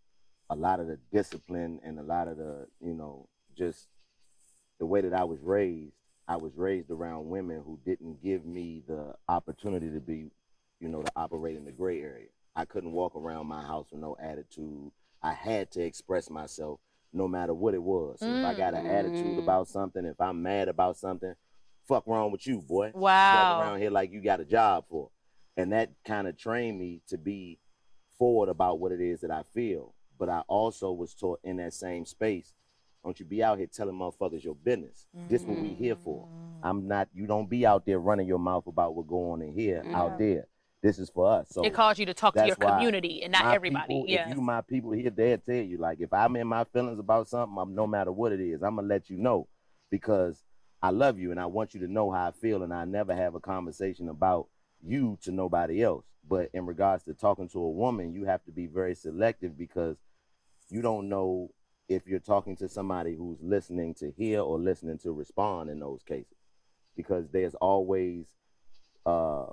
[0.51, 3.89] a lot of the discipline and a lot of the, you know, just
[4.79, 5.95] the way that I was raised,
[6.29, 10.31] I was raised around women who didn't give me the opportunity to be,
[10.81, 12.29] you know, to operate in the gray area.
[12.55, 14.91] I couldn't walk around my house with no attitude.
[15.23, 16.81] I had to express myself
[17.13, 18.21] no matter what it was.
[18.21, 19.39] So if I got an attitude Mm.
[19.39, 21.35] about something, if I'm mad about something,
[21.87, 22.93] fuck wrong with you, boy.
[22.95, 23.35] Wow.
[23.35, 25.11] Walk around here like you got a job for.
[25.57, 27.59] And that kind of trained me to be
[28.19, 29.95] forward about what it is that I feel.
[30.19, 32.55] But I also was taught in that same space,
[33.05, 35.07] don't you be out here telling motherfuckers your business.
[35.29, 36.27] This what we here for.
[36.27, 36.69] Mm.
[36.69, 39.53] I'm not you don't be out there running your mouth about what go on in
[39.53, 40.47] here out there.
[40.83, 41.49] This is for us.
[41.51, 43.87] So it calls you to talk to your community and not everybody.
[43.89, 44.29] people- yeah.
[44.29, 47.29] If you my people here, they'll tell you like if I'm in my feelings about
[47.29, 49.49] something, I'm no matter what it is, I'm gonna let you know
[49.91, 50.43] because
[50.83, 53.15] I love you and I want you to know how I feel, and I never
[53.15, 54.49] have a conversation about
[54.85, 56.05] you to nobody else.
[56.29, 59.97] But in regards to talking to a woman, you have to be very selective because
[60.71, 61.51] you don't know
[61.89, 66.03] if you're talking to somebody who's listening to hear or listening to respond in those
[66.03, 66.37] cases
[66.97, 68.27] because there's always
[69.07, 69.47] uh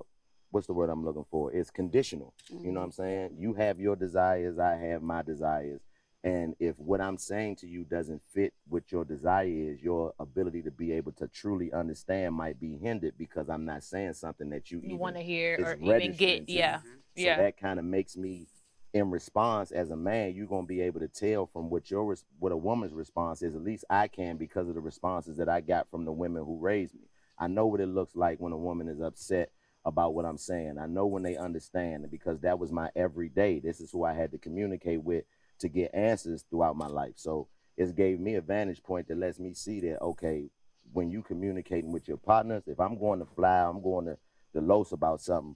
[0.51, 1.51] what's the word I'm looking for?
[1.53, 2.33] It's conditional.
[2.49, 3.35] You know what I'm saying?
[3.37, 5.81] You have your desires, I have my desires.
[6.23, 10.63] And if what I'm saying to you doesn't fit what your desire is, your ability
[10.63, 14.69] to be able to truly understand might be hindered because I'm not saying something that
[14.69, 16.79] you, you want to hear or even get yeah.
[16.79, 18.47] So yeah that kind of makes me,
[18.93, 22.51] in response as a man, you're gonna be able to tell from what your what
[22.51, 23.55] a woman's response is.
[23.55, 26.59] At least I can because of the responses that I got from the women who
[26.59, 27.07] raised me.
[27.37, 29.51] I know what it looks like when a woman is upset
[29.85, 30.77] about what I'm saying.
[30.77, 33.59] I know when they understand because that was my everyday.
[33.59, 35.23] This is who I had to communicate with
[35.59, 37.13] to get answers throughout my life.
[37.15, 37.47] So
[37.77, 40.49] it gave me a vantage point that lets me see that okay,
[40.91, 44.17] when you communicating with your partners, if I'm going to fly, I'm going to
[44.53, 45.55] the Los about something.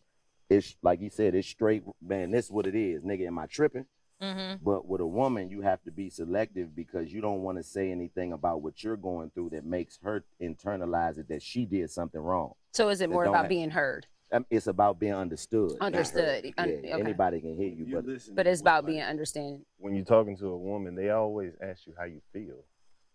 [0.53, 2.31] It's like you said, it's straight man.
[2.31, 3.27] This is what it is, nigga.
[3.27, 3.85] Am I tripping?
[4.21, 4.63] mm-hmm.
[4.63, 7.91] But with a woman, you have to be selective because you don't want to say
[7.91, 12.21] anything about what you're going through that makes her internalize it that she did something
[12.21, 12.53] wrong.
[12.73, 14.05] So is it more about have- being heard?
[14.31, 15.71] Um, It's about being understood.
[15.79, 15.95] not heard.
[15.95, 16.45] Understood.
[16.57, 16.91] Yeah, okay.
[16.91, 19.63] anybody can hear you, You but But it's about being understanding.
[19.77, 22.63] when you're talking to a woman, they always ask you how you feel.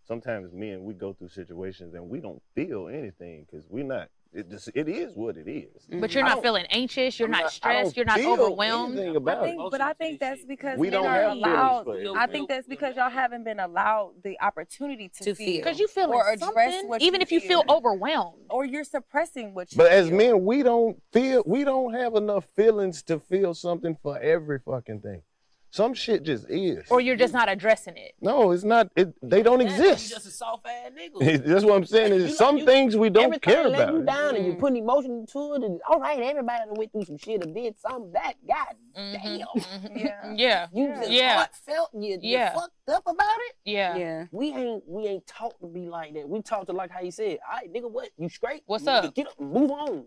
[0.07, 4.09] Sometimes men, we go through situations and we don't feel anything because we're not.
[4.33, 5.85] It just it is what it is.
[5.85, 6.01] Mm-hmm.
[6.01, 9.71] but you're not feeling anxious you're not don't stressed you're not overwhelmed anything I think,
[9.71, 11.87] but I think that's because We don't are have allowed.
[12.17, 15.57] I think that's because y'all haven't been allowed the opportunity to, To feel.
[15.57, 19.55] because you feel or address what even you if you feel overwhelmed or you're suppressing
[19.55, 19.79] what you.
[19.79, 21.43] But as men, we don't feel.
[21.47, 25.23] We don't have enough feelings to feel something for every fucking thing.
[25.71, 26.85] Some shit just is.
[26.91, 28.89] or you're just not addressing it no, it's not.
[28.97, 30.09] It, they don't You exist.
[30.11, 31.45] just a soft ass nigga.
[31.47, 32.13] That's what I'm saying.
[32.13, 33.95] Is You know, some you- things we don't Everything care letting about.
[33.95, 34.59] you down and you mm.
[34.59, 35.63] putting emotion into it.
[35.63, 38.77] And, all right, everybody done went through some shit or did some That mm-hmm, god
[38.95, 39.41] damn.
[39.41, 39.99] Mm-hmm.
[39.99, 40.33] Yeah.
[40.35, 41.37] yeah You just Yeah.
[41.37, 41.91] heartfelt.
[41.95, 42.55] You, you Yeah.
[42.55, 43.57] fucked up about it.
[43.65, 44.25] yeah Yeah.
[44.33, 46.29] We ain't we ain't taught to be like that.
[46.29, 48.09] We taught to like how you said, all right, nigga, what?
[48.19, 48.63] You straight?
[48.67, 49.15] What's Nigga, up?
[49.15, 50.05] Get up move on.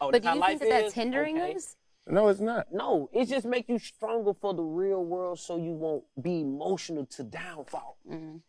[0.00, 1.54] Oh, But that's do you think that that's hindering Okay.
[1.54, 1.76] us?
[2.08, 2.66] No, it's not.
[2.72, 7.04] No, it just make you stronger for the real world so you won't be emotional
[7.06, 7.98] to downfall.
[8.08, 8.42] Mhm.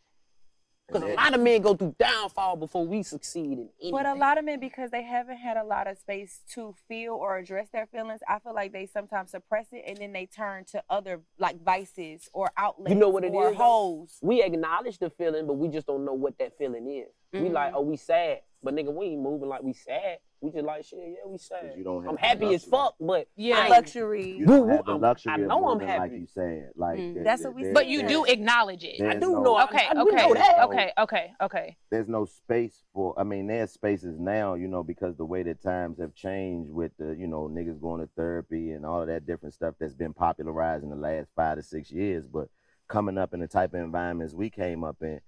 [0.87, 3.91] Because a lot of men go through downfall before we succeed in anything.
[3.91, 7.13] But a lot of men, because they haven't had a lot of space to feel
[7.13, 10.63] or address their feelings, I feel like they sometimes suppress it and then they turn
[10.71, 12.89] to other like vices or outlets.
[12.93, 13.57] You know what it or is.
[13.57, 14.17] Holes.
[14.21, 17.09] we acknowledge the feeling, but we just don't know what that feeling is.
[17.33, 20.19] We like, oh, we sad, but nigga, we ain't moving like we sad.
[20.39, 20.99] We just like shit.
[20.99, 21.73] Yeah, we sad.
[21.75, 23.57] you don't have I'm the happy as fuck, but Yeah.
[23.57, 24.37] I luxury.
[24.37, 25.99] You don't have the I'm- luxury I of know I'm happy.
[25.99, 26.19] like happy.
[26.21, 26.69] you said.
[26.75, 27.13] Like Mm.
[27.15, 29.01] there- That's there- what we there- But you there's- do acknowledge it.
[29.01, 29.55] I do no- know.
[29.55, 30.65] I- Okay, I, do know okay, that.
[30.65, 31.77] okay, okay, okay.
[31.89, 35.61] there's no space for i mean there's spaces now you know because the way that
[35.61, 39.25] times have changed with the you know niggas going to therapy and all of that
[39.25, 42.47] different stuff that's been popularized in the last five to six years but
[42.87, 45.19] coming up in the type of environments we came up in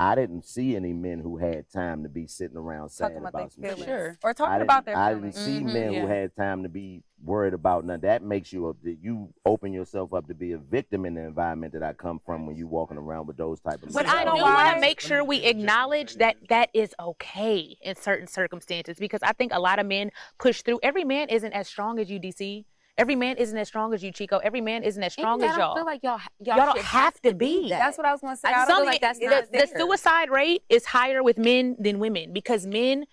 [0.00, 3.28] i didn't see any men who had time to be sitting around sad Talking about,
[3.34, 3.84] about some their shit.
[3.84, 4.00] feelings.
[4.00, 4.18] Sure.
[4.22, 5.34] Or talking about didn't- their I feelings.
[5.34, 6.00] didn't see Mhm, men yeah.
[6.02, 8.00] who had time to be worried about none.
[8.00, 11.72] That makes you a you open yourself up to be a victim in the environment
[11.72, 13.92] that I come from when you walking around with those type of.
[13.92, 14.54] But I do why?
[14.64, 19.32] want to make sure we acknowledge that that is okay in certain circumstances because I
[19.32, 20.78] think a lot of men push through.
[20.82, 22.66] Every man isn't as strong as you, DC.
[22.98, 24.38] Every man isn't as strong as you, Chico.
[24.38, 25.72] Every man isn't as strong And as I y'all.
[25.72, 27.68] I feel like y'all y'all, Y'all don't should have to be.
[27.70, 27.78] that.
[27.78, 28.48] That's what I was gonna say.
[28.48, 31.22] I I don't feel feel like that's it's not the, the suicide rate is higher
[31.22, 33.06] with men than women because men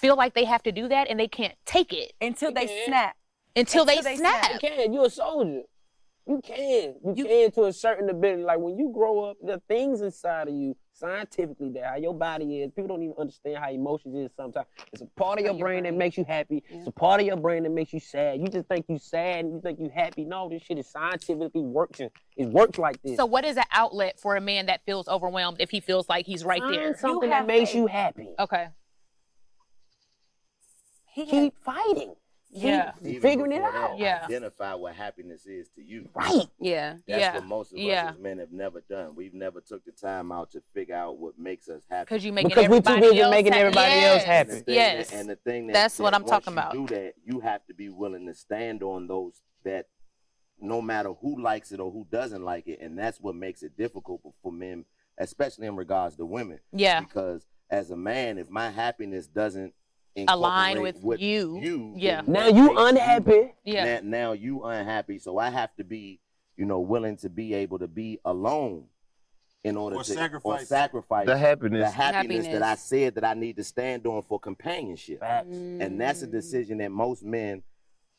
[0.00, 2.86] feel like they have to do that and they can't take it until they Yeah.
[2.86, 3.16] snap.
[3.56, 4.44] until, they, they snap.
[4.44, 4.62] snap.
[4.62, 4.92] You can.
[4.92, 5.62] You're a soldier.
[6.26, 6.94] You can.
[7.04, 8.42] You, You- can to a certain ability.
[8.42, 12.60] Like when you grow up, the things inside of you scientifically that how your body
[12.60, 12.70] is.
[12.72, 14.66] People don't even understand how emotions is sometimes.
[14.92, 16.62] It's a part of your, your brain, that makes you happy.
[16.68, 18.40] It's a part of your brain that makes you sad.
[18.40, 20.24] You just think you sad and you think you happy.
[20.24, 23.16] No, this shit is scientifically works and it works like this.
[23.16, 26.26] So, what is an outlet for a man that feels overwhelmed if he feels like
[26.26, 26.96] he's right Find there?
[26.96, 27.76] something that makes faith.
[27.78, 28.28] you happy.
[28.38, 28.68] Okay.
[31.12, 32.14] He had- Keep fighting.
[32.52, 32.92] Yeah.
[33.04, 33.98] Even figuring it before that, out.
[33.98, 34.20] Yeah.
[34.24, 36.08] Identify what happiness is to you.
[36.14, 36.46] Right.
[36.60, 36.96] Yeah.
[37.06, 37.34] That's Yeah.
[37.36, 38.06] what most of Yeah.
[38.06, 39.14] us as men have never done.
[39.14, 42.06] We've never took the time out to figure out what makes us happy.
[42.06, 43.60] Because you making Because we too everybody busy else making happy.
[43.62, 44.50] everybody else happy.
[44.52, 45.10] And Yes.
[45.10, 46.72] that- and the thing that, That's what I'm talking once about.
[46.72, 49.86] Do that, you have to be willing to stand on those that
[50.58, 53.76] no matter who likes it or who doesn't like it, and that's what makes it
[53.76, 54.84] difficult for men,
[55.18, 56.58] especially in regards to women.
[56.72, 57.00] Yeah.
[57.00, 59.72] Because as a man, if my happiness doesn't
[60.16, 62.22] Align incorporate with you, you yeah.
[62.26, 63.52] Now you makes unhappy.
[63.64, 64.00] Yeah.
[64.00, 65.18] now, now you unhappy.
[65.18, 66.20] So I have to be,
[66.56, 68.86] you know, willing to be able to be alone
[69.62, 70.68] in order Or to or sacrifice.
[70.68, 71.88] sacrifice The happiness.
[71.88, 75.20] the happiness, that I said that I need to stand on for companionship.
[75.20, 75.48] Facts.
[75.50, 77.62] And that's a decision that most men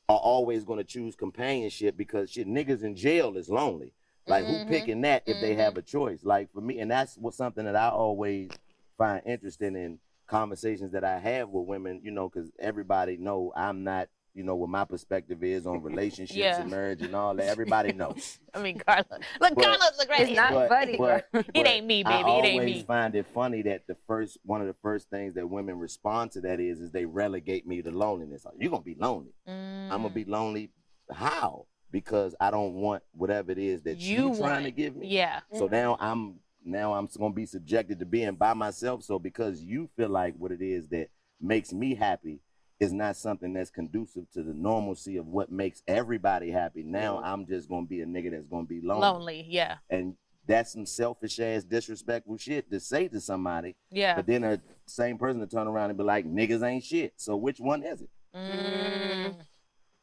[0.07, 3.93] are always going to choose companionship because shit, niggas in jail is lonely.
[4.27, 4.59] Like Mhm.
[4.59, 6.23] who picking that if they have a choice?
[6.23, 8.51] Like for me, and that's what something that I always
[8.97, 9.99] find interesting in
[10.31, 12.01] conversations that I have with women.
[12.03, 14.07] You know, because everybody know I'm not.
[14.33, 16.61] You know what my perspective is on relationships Yeah.
[16.61, 17.47] and marriage and all that.
[17.55, 18.39] Everybody knows.
[18.53, 19.03] I mean, Carla.
[19.41, 21.41] Look, But- Carla, look right It's not But- funny, but- bro.
[21.53, 22.31] It ain't me, I baby.
[22.31, 22.83] It ain't always me.
[22.83, 26.41] find it funny that the first one of the first things that women respond to
[26.41, 28.45] that is is they relegate me to loneliness.
[28.57, 29.33] You're gonna be lonely.
[29.49, 29.91] Mm.
[29.91, 30.71] I'm gonna be lonely.
[31.11, 31.65] How?
[31.91, 35.07] Because I don't want whatever it is that You you, trying want- to give me.
[35.07, 35.41] Yeah.
[35.57, 39.03] So now I'm now I'm gonna be subjected to being by myself.
[39.03, 42.39] So because you feel like what it is that makes me happy
[42.79, 46.83] is not something that's conducive to the normalcy of what makes everybody happy.
[46.83, 49.01] Now I'm just gonna be a nigga that's gonna be lonely.
[49.01, 49.45] Lonely.
[49.47, 49.77] Yeah.
[49.89, 50.15] And
[50.47, 53.75] that's some selfish ass disrespectful shit to say to somebody.
[53.91, 54.15] Yeah.
[54.15, 57.13] But then a same person to turn around and be like, niggas ain't shit.
[57.17, 58.09] So which one is it?
[58.35, 59.35] Mm.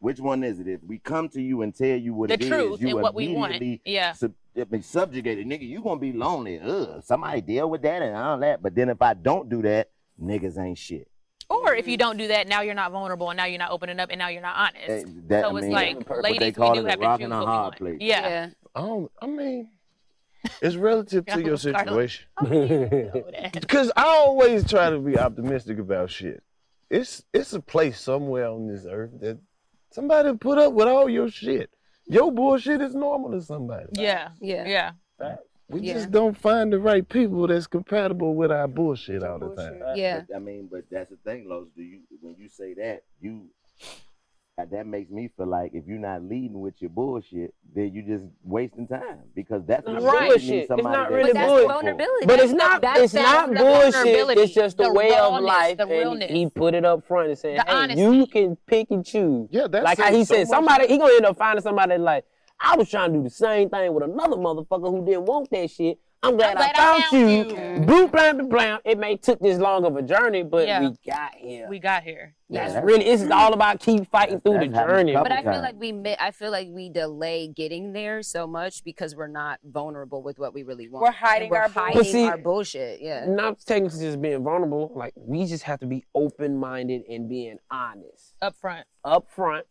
[0.00, 0.68] Which one is it?
[0.68, 3.02] If we come to you and tell you what The it is, truth you and
[3.02, 3.60] what we want.
[3.84, 4.12] Yeah.
[4.12, 5.46] sub- it be subjugated.
[5.46, 6.58] Nigga, you gonna be lonely.
[6.60, 8.62] Ugh, somebody deal with that and all that.
[8.62, 9.90] But then if I don't do that,
[10.20, 11.08] niggas ain't shit.
[11.50, 13.98] Or if you don't do that, now you're not vulnerable, and now you're not opening
[14.00, 14.88] up, and now you're not honest.
[14.88, 17.20] Eh, that- so I it's mean, like, ladies, they we do it have to rock
[17.20, 17.76] choose and a hard want.
[17.76, 17.98] place.
[18.00, 18.28] Yeah.
[18.28, 18.48] Yeah.
[18.74, 19.10] I don't.
[19.22, 19.70] I mean,
[20.62, 22.26] it's relative to your situation.
[23.52, 26.42] Because I always try to be optimistic about shit.
[26.90, 29.38] It's it's a place somewhere on this earth that
[29.92, 31.70] somebody put up with all your shit.
[32.08, 33.86] Your bullshit is normal to somebody.
[33.92, 34.30] Yeah.
[34.40, 34.66] Yeah.
[34.66, 35.36] Yeah.
[35.70, 35.94] We Yeah.
[35.94, 39.82] just don't find the right people that's compatible with our bullshit all the time.
[39.96, 40.22] Yeah.
[40.26, 41.66] But, I mean, but that's the thing, Los.
[41.76, 43.48] Do you when you say that you
[44.66, 48.24] that makes me feel like if you're not leading with your bullshit, then you're just
[48.44, 50.22] wasting time because that's what Right.
[50.22, 50.50] you Bullshit.
[50.50, 51.68] need It's not really But that's bullshit.
[51.68, 52.26] vulnerability.
[52.26, 52.82] But it's not.
[52.82, 54.38] that's- It's not the bullshit.
[54.38, 57.38] It's just the, the way of life, the and he put it up front and
[57.38, 58.00] said, The "Hey, honesty.
[58.02, 61.12] you can pick and choose." Yeah, that's like how he so said, somebody he gonna
[61.14, 62.24] end up finding somebody like
[62.60, 65.70] I was trying to do the same thing with another motherfucker who didn't want that
[65.70, 65.98] shit.
[66.20, 67.56] I'm glad, glad I I found, found you.
[67.80, 67.86] you.
[67.86, 68.78] Boom, blam, blam, blam.
[68.84, 70.80] It may took this long of a journey, but Yeah.
[70.80, 71.68] we got here.
[71.68, 72.34] We got here.
[72.48, 73.04] Yeah, that's that's- really.
[73.06, 75.12] It's all about keep fighting through the that's happened a journey.
[75.14, 75.62] But I feel times.
[75.62, 80.22] like we I feel like we delay getting there so much because we're not vulnerable
[80.24, 81.04] with what we really want.
[81.04, 83.00] We're hiding we're our hiding But see- our bullshit.
[83.00, 83.24] Yeah.
[83.26, 84.90] Not technically just being vulnerable.
[84.96, 88.34] Like we just have to be open minded and being honest.
[88.42, 88.86] Up front.
[89.04, 89.66] up front,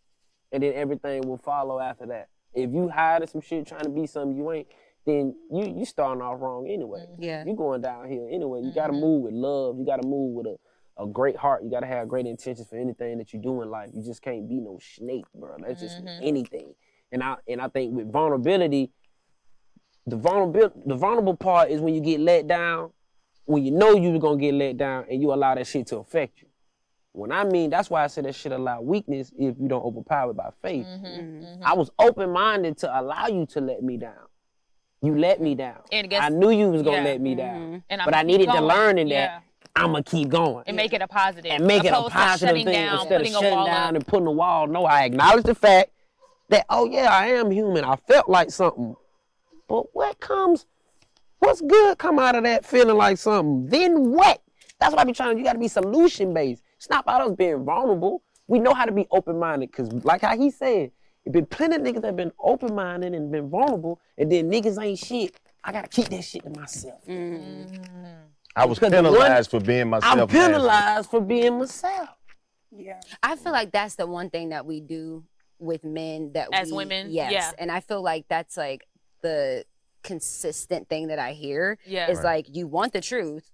[0.53, 2.29] and then everything will follow after that.
[2.53, 4.67] If you hide some shit trying to be something you ain't,
[5.07, 7.05] then you you starting off wrong anyway.
[7.17, 7.43] Yeah.
[7.45, 8.61] You going downhill anyway.
[8.61, 8.99] You gotta Mhm.
[9.01, 9.79] move with love.
[9.79, 10.57] You gotta move with a,
[11.01, 11.63] a great heart.
[11.63, 13.89] You gotta have great intentions for anything that you do in life.
[13.93, 15.55] You just can't be no snake, bro.
[15.59, 16.19] That's just Mhm.
[16.21, 16.75] anything.
[17.11, 18.91] And I and I think with vulnerability,
[20.05, 22.91] the vulnerable the vulnerable part is when you get let down,
[23.45, 26.41] when you know you're gonna get let down, and you allow that shit to affect
[26.41, 26.47] you.
[27.13, 30.31] When I mean, that's why I say that shit allow weakness if you don't overpower
[30.31, 30.85] it by faith.
[30.85, 31.63] Mm-hmm.
[31.63, 34.26] I was open minded to allow you to let me down.
[35.01, 35.77] You let me down.
[35.91, 37.03] And guess- I knew you was gonna yeah.
[37.03, 37.77] let me down, mm-hmm.
[37.89, 39.13] And but I'ma I needed to learn in that.
[39.13, 39.39] Yeah.
[39.75, 41.51] I'm gonna keep going And make it a positive.
[41.51, 43.95] and make it a positive thing down, instead of shutting down up.
[43.95, 44.65] and putting a wall.
[44.65, 45.91] No, I acknowledge the fact
[46.49, 47.83] that oh yeah, I am human.
[47.83, 48.95] I felt like something,
[49.67, 50.65] but what comes?
[51.39, 53.67] What's good come out of that feeling like something?
[53.67, 54.41] Then what?
[54.79, 55.37] That's what I be trying.
[55.37, 56.63] You got to be solution based.
[56.77, 58.23] It's not about us being vulnerable.
[58.47, 60.91] We know how to be open minded because, like how he said,
[61.27, 64.81] it been plenty of niggas that been open minded and been vulnerable, and then niggas
[64.81, 65.35] ain't shit.
[65.63, 67.05] I gotta keep that shit to myself.
[67.05, 67.83] Mm-hmm.
[68.55, 70.13] I was Because the one- penalized for being myself.
[70.13, 72.09] I'm last penalized for being myself.
[72.71, 72.99] Yeah.
[73.21, 75.25] I feel like that's the one thing that we do
[75.59, 77.11] with men that As we- women?
[77.11, 77.51] yes, Yeah.
[77.59, 78.87] and I feel like that's like
[79.21, 79.65] the
[80.03, 82.09] consistent thing that I hear Yeah.
[82.09, 83.51] is like you want the truth.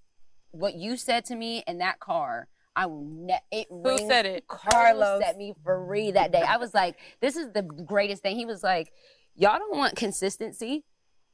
[0.52, 4.48] What you said to me in that car, I will ne- it Who said it?
[4.48, 5.20] Karlos.
[5.20, 6.42] set me free that day.
[6.42, 8.36] I was like, this is the greatest thing.
[8.36, 8.92] He was like,
[9.36, 10.84] y'all don't want consistency.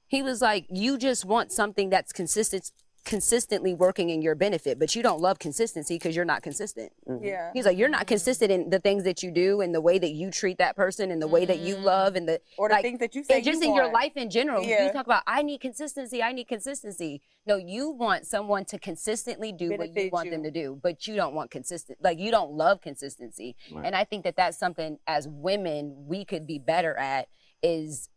[0.08, 2.72] He was like, you just want something that's consistent
[3.06, 6.92] consistently working in your benefit, but you don't love consistency because you're not consistent.
[7.08, 7.26] Mm-hmm.
[7.26, 7.52] Yeah.
[7.54, 8.08] He's like, you're not mm-hmm.
[8.08, 11.12] consistent in the things that you do and the way that you treat that person
[11.12, 11.86] and the way that you mm-hmm.
[11.86, 13.92] love and the Or the like, things that you say and just you in your
[13.92, 14.64] life in general.
[14.64, 14.86] Yeah.
[14.86, 17.22] You talk about I need consistency, I need consistency.
[17.46, 20.32] No, you want someone to consistently do what you want you.
[20.32, 23.56] them to do, but you don't want consistent like you don't love consistency.
[23.84, 27.28] And I think that that's something as women we could be better at
[27.64, 28.10] is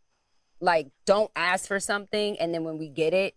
[0.60, 3.34] like don't ask for something and then when we get it,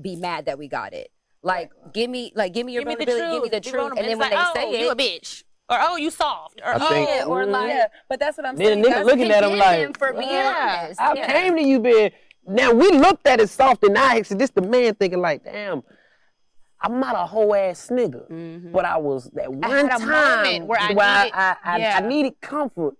[0.00, 1.10] be mad that we got it.
[1.42, 3.52] Like give me like give me your Give me the vulnerability, truth.
[3.52, 5.44] give me the truth, and then It's when like, they oh, say you a bitch.
[5.68, 6.60] Or oh, you soft.
[6.64, 8.82] Or oh, Yeah, oh, or like Yeah, but that's what I'm Then saying.
[8.82, 10.78] the nigga That's- looking at him like, them for being Yeah.
[10.84, 11.00] honest.
[11.00, 11.32] I Yeah.
[11.32, 12.10] came to you, being
[12.46, 15.82] now we looked at it soft and I said, this the man thinking like, damn,
[16.80, 18.30] I'm not a whole ass nigga.
[18.30, 18.70] Mm-hmm.
[18.72, 21.98] But I was that one had a time where I needed- I, I, yeah.
[22.02, 22.94] I needed comfort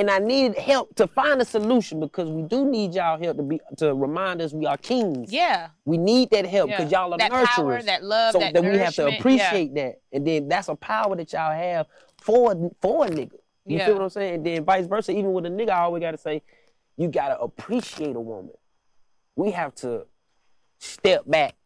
[0.00, 3.42] and I needed help to find a solution because we do need y'all help to
[3.42, 5.30] be to remind us we are kings.
[5.30, 5.68] Yeah.
[5.84, 6.78] We need that help Yeah.
[6.78, 7.44] because y'all are That nurturers.
[7.46, 9.18] power, that love, so that we have to nourishment, yeah.
[9.18, 10.00] appreciate that.
[10.12, 11.86] And then that's a power that y'all have
[12.22, 13.34] for for a nigga.
[13.66, 13.86] You Yeah.
[13.86, 14.34] feel what I'm saying?
[14.36, 16.42] And then vice versa, even with a nigga, I always gotta say,
[16.96, 18.54] you gotta appreciate a woman.
[19.36, 20.06] We have to
[20.78, 21.56] step back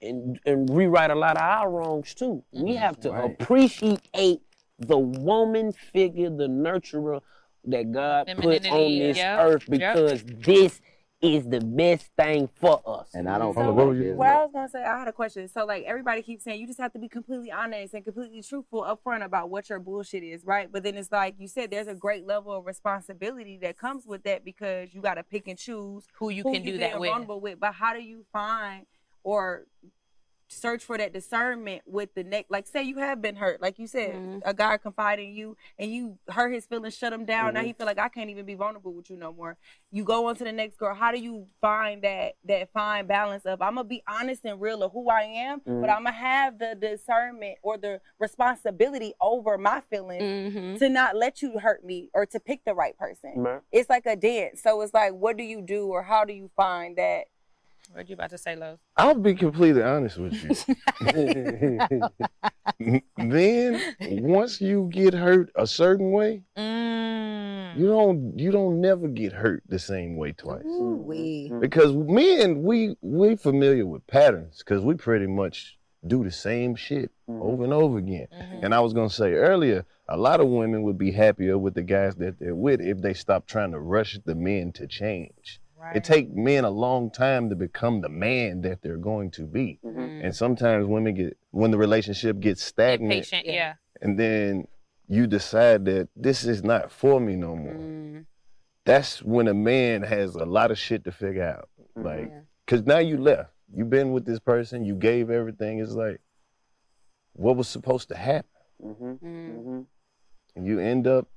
[0.00, 2.42] and, and rewrite a lot of our wrongs too.
[2.54, 2.64] Mm-hmm.
[2.64, 4.40] We have to appreciate
[4.78, 7.20] the woman figure, the nurturer
[7.66, 9.94] that God put on this yep, earth yep.
[9.94, 10.80] because this
[11.22, 13.08] is the best thing for us.
[13.14, 14.16] And I don't So, feel what like you- this.
[14.16, 15.48] Well, I was gonna say I had a question.
[15.48, 18.82] So like everybody keeps saying you just have to be completely honest and completely truthful
[18.82, 20.70] upfront about what your bullshit is, right?
[20.70, 24.22] But then it's like you said, there's a great level of responsibility that comes with
[24.24, 27.08] that because you got to pick and choose Who you can do you're that with.
[27.08, 27.58] vulnerable with.
[27.58, 28.84] But how do you find
[29.22, 29.64] or
[30.54, 32.50] search for that discernment with the next?
[32.50, 34.42] Like, say you have been hurt, like you said, Mhm.
[34.44, 37.54] a guy confide in you and you hurt his feelings, shut him down.
[37.54, 37.66] Now Mhm.
[37.66, 39.56] he feel like I can't even be vulnerable with you no more.
[39.90, 40.94] You go on to the next girl.
[40.94, 44.82] How do you find that that fine balance of I'm gonna be honest and real
[44.82, 45.96] of who I am, but Mhm.
[45.96, 50.78] I'm gonna have the discernment or the responsibility over my feelings Mhm.
[50.78, 53.60] to not let you hurt me or to pick the right person.
[53.72, 54.62] It's like a dance.
[54.62, 57.26] So it's like, what do you do or how do you find that?
[57.92, 58.78] What you about to say, Lo?
[58.96, 60.50] I'll be completely honest with you.
[63.16, 63.80] then
[64.22, 67.76] once you get hurt a certain way, Mm.
[67.78, 70.64] you don't you don't never get hurt the same way twice.
[70.64, 71.52] Ooh-wee.
[71.60, 77.10] Because men we we familiar with patterns because we pretty much do the same shit
[77.28, 78.26] over and over again.
[78.32, 78.64] Mhm.
[78.64, 81.82] And I was gonna say earlier, a lot of women would be happier with the
[81.82, 85.60] guys that they're with if they stop trying to rush the men to change.
[85.84, 85.96] Right.
[85.96, 89.80] It take men a long time to become the man that they're going to be.
[89.84, 90.24] Mhm.
[90.24, 93.74] And sometimes women get when the relationship gets stagnant Patient, yeah.
[94.00, 94.66] and then
[95.08, 97.74] you decide that this is not for me no more.
[97.74, 98.24] Mm,
[98.86, 101.68] That's when a man has a lot of shit to figure out.
[101.94, 102.32] Like
[102.66, 103.50] cause now you left.
[103.74, 105.80] You've been with this person, you gave everything.
[105.80, 106.20] It's like
[107.34, 108.48] what was supposed to happen?
[108.82, 109.86] Mm.
[110.56, 111.28] And you end up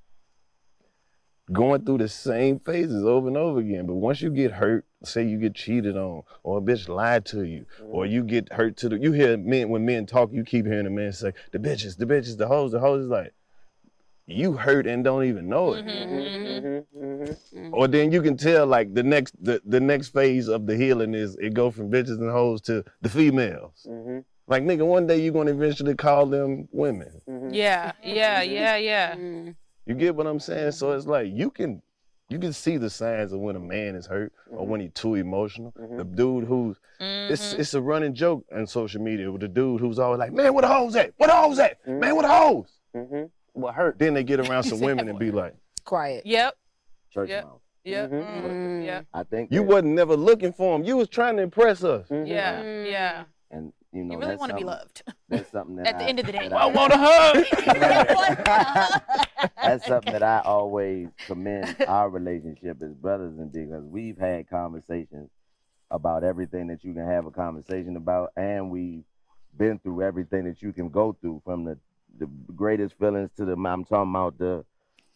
[1.51, 3.85] going through the same phases over and over again.
[3.85, 7.43] But once you get hurt, say you get cheated on, or a bitch lied to
[7.43, 8.13] you, or mm-hmm.
[8.13, 10.89] you get hurt to the you hear men when men talk, you keep hearing the
[10.89, 13.33] men say, the bitches, the bitches, the hoes, the hoes is like
[14.27, 15.85] you hurt and don't even know it.
[15.85, 16.97] Mm-hmm.
[16.97, 17.57] Mm-hmm.
[17.57, 17.73] mm-hmm.
[17.73, 21.13] Or then you can tell like the next the, the next phase of the healing
[21.13, 23.87] is it go from bitches and hoes to the females.
[24.47, 27.21] Like nigga, one day you're gonna eventually call them women.
[27.51, 29.15] Yeah, yeah, yeah, yeah.
[29.87, 29.99] Mm-hmm.
[29.99, 30.71] You get what I'm saying?
[30.73, 31.81] So it's like you can
[32.29, 34.67] you can see the signs of when a man is hurt or Mhm.
[34.67, 35.71] when he's too emotional.
[35.79, 35.97] Mhm.
[35.97, 37.59] The dude who's it's Mhm.
[37.59, 40.61] it's a running joke on social media with the dude who's always like, Man, where
[40.63, 41.13] the hoes at?
[41.17, 41.83] Where the hoes at?
[41.85, 41.99] Mhm.
[41.99, 42.79] Man, where the hoes?
[42.95, 43.23] Mm-hmm.
[43.53, 43.97] What hurt?
[43.97, 46.25] Then they get around some women and be like, Quiet.
[46.25, 46.53] Yep,
[47.11, 47.45] Church Yep.
[47.45, 47.61] mouth.
[47.85, 48.25] yep, Mhm.
[48.43, 49.05] mhm, yep.
[49.13, 50.83] I think You wasn't never looking for him.
[50.83, 52.09] You was trying to impress us.
[52.09, 52.27] Mhm.
[52.27, 52.91] Yeah, Mm.
[52.91, 53.23] yeah.
[53.51, 55.03] and you know You really want to be loved.
[55.29, 56.49] That's something that At the I- end of the day.
[56.49, 57.45] I I- want a hug.
[59.63, 65.29] that's something that I always commend our relationship as brothers and because we've had conversations
[65.91, 69.03] about everything that you can have a conversation about, and we've
[69.57, 71.77] been through everything that you can go through from the
[72.19, 74.65] the greatest feelings to the I'm talking about the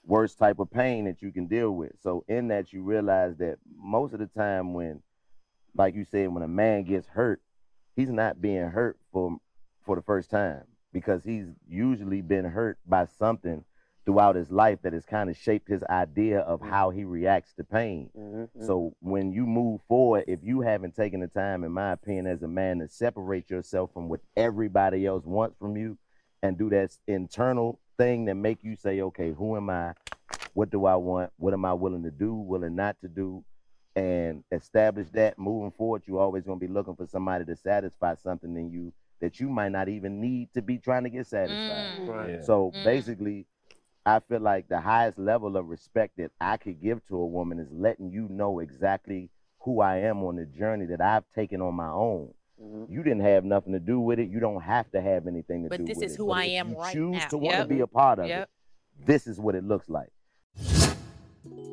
[0.05, 1.91] worst type of pain that you can deal with.
[2.01, 5.01] So in that you realize that most of the time when
[5.75, 7.41] like you said when a man gets hurt,
[8.01, 9.37] he's not being hurt for
[9.85, 13.63] for the first time because he's usually been hurt by something
[14.03, 17.63] throughout his life that has kind of shaped his idea of how he reacts to
[17.63, 18.09] pain.
[18.17, 18.49] Mhm.
[18.65, 22.41] So when you move forward, if you haven't taken the time, in my opinion, as
[22.41, 25.97] a man, to separate yourself from what everybody else wants from you
[26.41, 29.93] and do that internal thing that make you say, okay, who am I?
[30.55, 31.31] What do I want?
[31.37, 33.43] What am I willing to do, willing not to do?
[33.95, 38.55] And establish that moving forward, you're always gonna be looking for somebody to satisfy something
[38.55, 41.99] in you that you might not even need to be trying to get satisfied.
[41.99, 42.07] Mm.
[42.07, 42.29] Right.
[42.35, 42.41] Yeah.
[42.41, 42.83] So Mm.
[42.83, 43.45] basically,
[44.05, 47.59] I feel like the highest level of respect that I could give to a woman
[47.59, 49.29] is letting you know exactly
[49.59, 52.33] who I am on the journey that I've taken on my own.
[52.59, 52.89] Mhm.
[52.89, 54.29] You didn't have nothing to do with it.
[54.29, 55.93] You don't have to have anything to But do with it.
[55.93, 56.17] But this with is it.
[56.17, 57.27] who But I if am you right choose now.
[57.27, 57.67] to want Yep.
[57.67, 58.49] to be a part of Yep.
[58.99, 59.05] it.
[59.05, 60.11] This is what it looks like.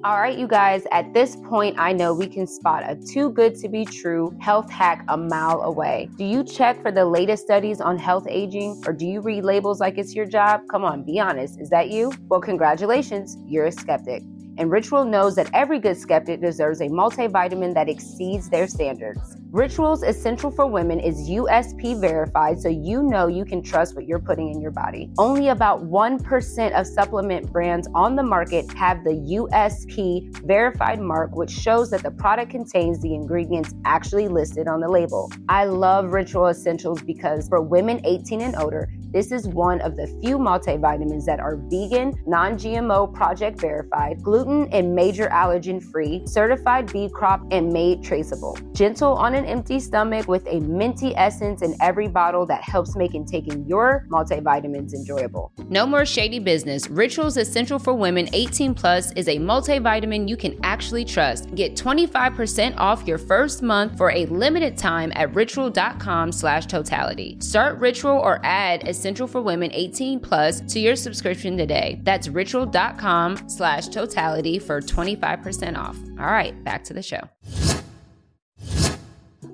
[0.05, 3.57] All right, you guys, at this point, I know we can spot a too good
[3.57, 6.09] to be true health hack a mile away.
[6.17, 9.81] Do you check for the latest studies on health aging or do you read labels
[9.81, 10.61] like it's your job?
[10.71, 11.61] Come on, be honest.
[11.61, 12.13] Is that you?
[12.29, 14.23] Well, congratulations, you're a skeptic.
[14.57, 19.37] And Ritual knows that every good skeptic deserves a multivitamin that exceeds their standards.
[19.51, 24.19] Ritual's Essential for Women is USP verified, so you know you can trust what you're
[24.19, 25.11] putting in your body.
[25.17, 31.51] Only about 1% of supplement brands on the market have the USP verified mark, which
[31.51, 35.33] shows that the product contains the ingredients actually listed on the label.
[35.49, 40.07] I love Ritual Essentials because for women 18 and older, this is one of the
[40.21, 46.93] few multivitamins that are vegan, non GMO, project verified, gluten and major allergen free, certified
[46.93, 48.59] B Corp, and made traceable.
[48.75, 53.25] Gentle on an empty stomach with a minty essence in every bottle that helps making
[53.25, 55.53] taking your multivitamins enjoyable.
[55.69, 56.89] No more shady business.
[56.91, 61.55] Rituals Essential for Women 18 Plus is a multivitamin you can actually trust.
[61.55, 67.39] Get 25% off your first month for a limited time at ritual.com slash totality.
[67.41, 72.01] Start Ritual or add Essential for Women 18 Plus to your subscription today.
[72.03, 75.97] That's ritual.com slash totality for 25% off.
[76.19, 77.21] All right, back to the show.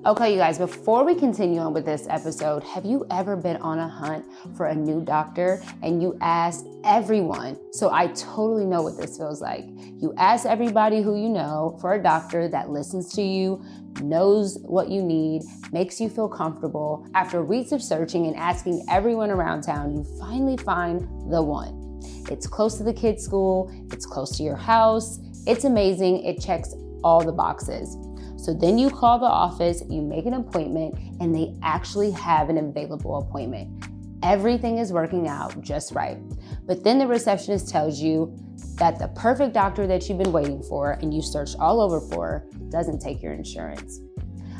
[0.05, 3.79] Okay, you guys, before we continue on with this episode, have you ever been on
[3.79, 4.23] a hunt
[4.55, 7.57] for a new doctor and you asked everyone?
[7.73, 9.65] So I totally know what this feels like.
[9.67, 13.65] You ask everybody who you know for a doctor that listens to you,
[13.99, 15.41] knows what you need,
[15.71, 17.07] makes you feel comfortable.
[17.15, 21.01] After weeks of searching and asking everyone around town, you finally find
[21.31, 21.99] the one.
[22.29, 26.75] It's close to the kids' school, it's close to your house, it's amazing, it checks
[27.03, 27.97] all the boxes.
[28.45, 32.59] So then you call the office, you make an appointment, and they actually have an
[32.59, 33.87] available appointment.
[34.21, 36.19] Everything is working out just right.
[36.67, 38.37] But then the receptionist tells you
[38.75, 42.45] that the perfect doctor that you've been waiting for and you searched all over for
[42.69, 43.99] doesn't take your insurance.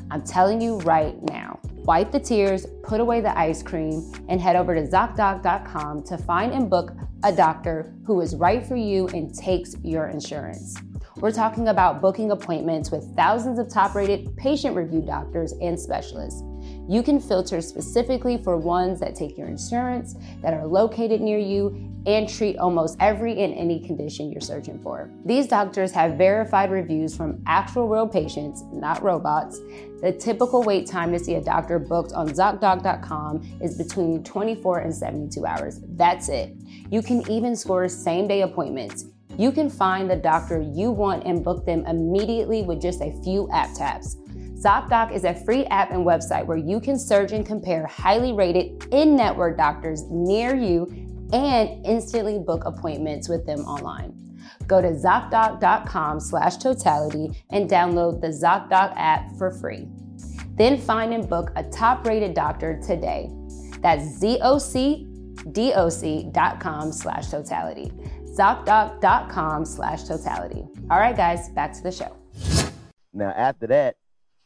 [0.10, 4.56] I'm telling you right now, wipe the tears, put away the ice cream, and head
[4.56, 6.92] over to ZocDoc.com to find and book
[7.24, 10.76] a doctor who is right for you and takes your insurance.
[11.18, 16.44] We're talking about booking appointments with thousands of top rated patient reviewed doctors and specialists.
[16.90, 21.90] You can filter specifically for ones that take your insurance, that are located near you,
[22.06, 25.10] and treat almost every and any condition you're searching for.
[25.24, 29.62] These doctors have verified reviews from actual real patients, not robots.
[30.02, 34.94] The typical wait time to see a doctor booked on ZocDoc.com is between 24 and
[34.94, 35.80] 72 hours.
[35.96, 36.56] That's it.
[36.92, 39.06] You can even score same day appointments.
[39.38, 43.50] You can find the doctor you want and book them immediately with just a few
[43.52, 44.16] app taps.
[44.66, 48.88] ZocDoc is a free app and website where you can search and compare highly rated
[48.92, 50.86] in network doctors near you
[51.34, 54.14] and instantly book appointments with them online.
[54.68, 59.88] Go to ZocDoc.com slash totality and download the ZocDoc app for free.
[60.56, 63.30] Then find and book a top rated doctor today.
[63.82, 65.62] That's zocdoc.com
[66.92, 67.92] slash totality.
[68.36, 70.66] ZocDoc.com slash totality.
[70.90, 72.16] All right, guys, back to the show.
[73.14, 73.96] Now, after that,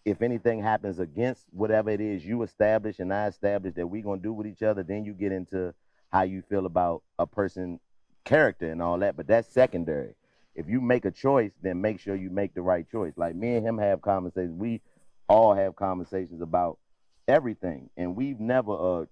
[0.06, 4.22] if anything happens against whatever it is you establish and I establish that we're gonna
[4.22, 5.74] do with each other, then you get into
[6.12, 7.80] how you feel about a person
[8.26, 9.18] character and all that.
[9.18, 10.14] But that's secondary.
[10.56, 13.14] If you make a choice, then make sure you make the right choice.
[13.16, 14.60] Like me and him have conversations.
[14.60, 14.82] We
[15.28, 16.78] all have conversations about
[17.28, 19.06] everything, and we've never uh,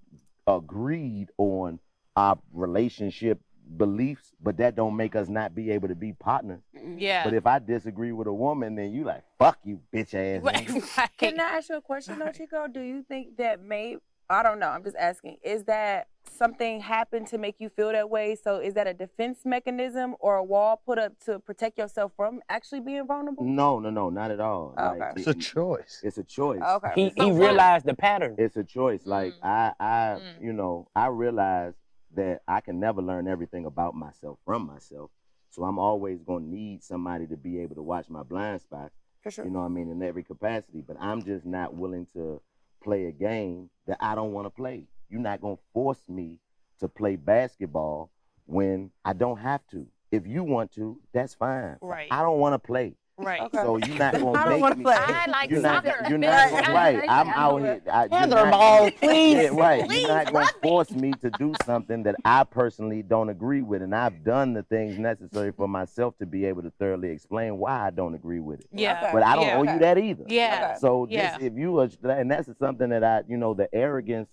[0.47, 1.80] agreed on
[2.15, 3.39] our relationship
[3.76, 6.61] beliefs, but that don't make us not be able to be partners.
[6.97, 7.24] Yeah.
[7.24, 10.43] But if I disagree with a woman, then you like, fuck you, bitch ass.
[10.97, 11.09] Right.
[11.18, 12.68] Can I ask you a question though, Chico?
[12.68, 13.97] Do you think that may
[14.30, 15.38] I don't know, I'm just asking.
[15.41, 18.36] Is that something happened to make you feel that way?
[18.36, 22.41] So is that a defense mechanism or a wall put up to protect yourself from
[22.49, 23.45] actually being vulnerable?
[23.45, 24.76] No, no, no, not at all.
[24.78, 24.99] Okay.
[24.99, 26.01] Like, It's a choice.
[26.03, 26.61] It's a choice.
[26.61, 26.91] Okay.
[26.95, 28.36] He So he realized the pattern.
[28.38, 29.05] It's a choice.
[29.05, 29.43] Like Mm.
[29.43, 30.41] I, I, Mm.
[30.41, 31.74] you know, I realize
[32.16, 35.12] that I can never learn everything about myself from myself.
[35.49, 38.93] So I'm always gonna need somebody to be able to watch my blind spots.
[39.22, 39.45] For sure.
[39.45, 39.89] You know what I mean?
[39.89, 40.84] In every capacity.
[40.86, 42.41] But I'm just not willing to
[42.84, 44.84] play a game that I don't want to play.
[45.10, 46.39] You're not gonna force me
[46.80, 48.12] to play basketball
[48.45, 49.88] when I don't have to.
[50.12, 51.78] If you want to, that's fine.
[51.82, 52.08] Right.
[52.12, 52.95] I don't want to play.
[53.20, 53.41] Right.
[53.41, 53.57] Okay.
[53.63, 54.84] So you're not I gonna don't make wanna me.
[54.84, 54.95] play.
[54.99, 55.84] I like You're not.
[56.07, 56.68] You're not Right.
[56.97, 57.09] right.
[57.09, 57.82] I'm out here.
[57.91, 59.34] I, you're Heather ball, please.
[59.38, 59.86] Yeah, right.
[59.86, 63.82] Please, You're not gonna force me to do something that I personally don't agree with,
[63.82, 67.88] and I've done the things necessary for myself to be able to thoroughly explain why
[67.88, 68.68] I don't agree with it.
[68.72, 68.99] Yeah.
[69.01, 69.09] Okay.
[69.13, 69.57] But I don't Yeah.
[69.57, 70.24] owe you that either.
[70.28, 70.68] Yeah.
[70.72, 70.80] Okay.
[70.80, 71.30] So Yeah.
[71.32, 74.30] just if you are, and that's something that I, you know, the arrogance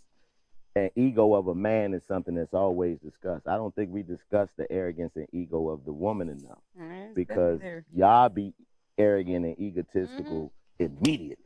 [0.77, 3.47] and ego of a man is something that's always discussed.
[3.49, 6.59] I don't think we discuss the arrogance and ego of the woman enough
[7.15, 7.61] because
[7.95, 8.53] y'all be
[8.99, 11.45] arrogant and egotistical immediately.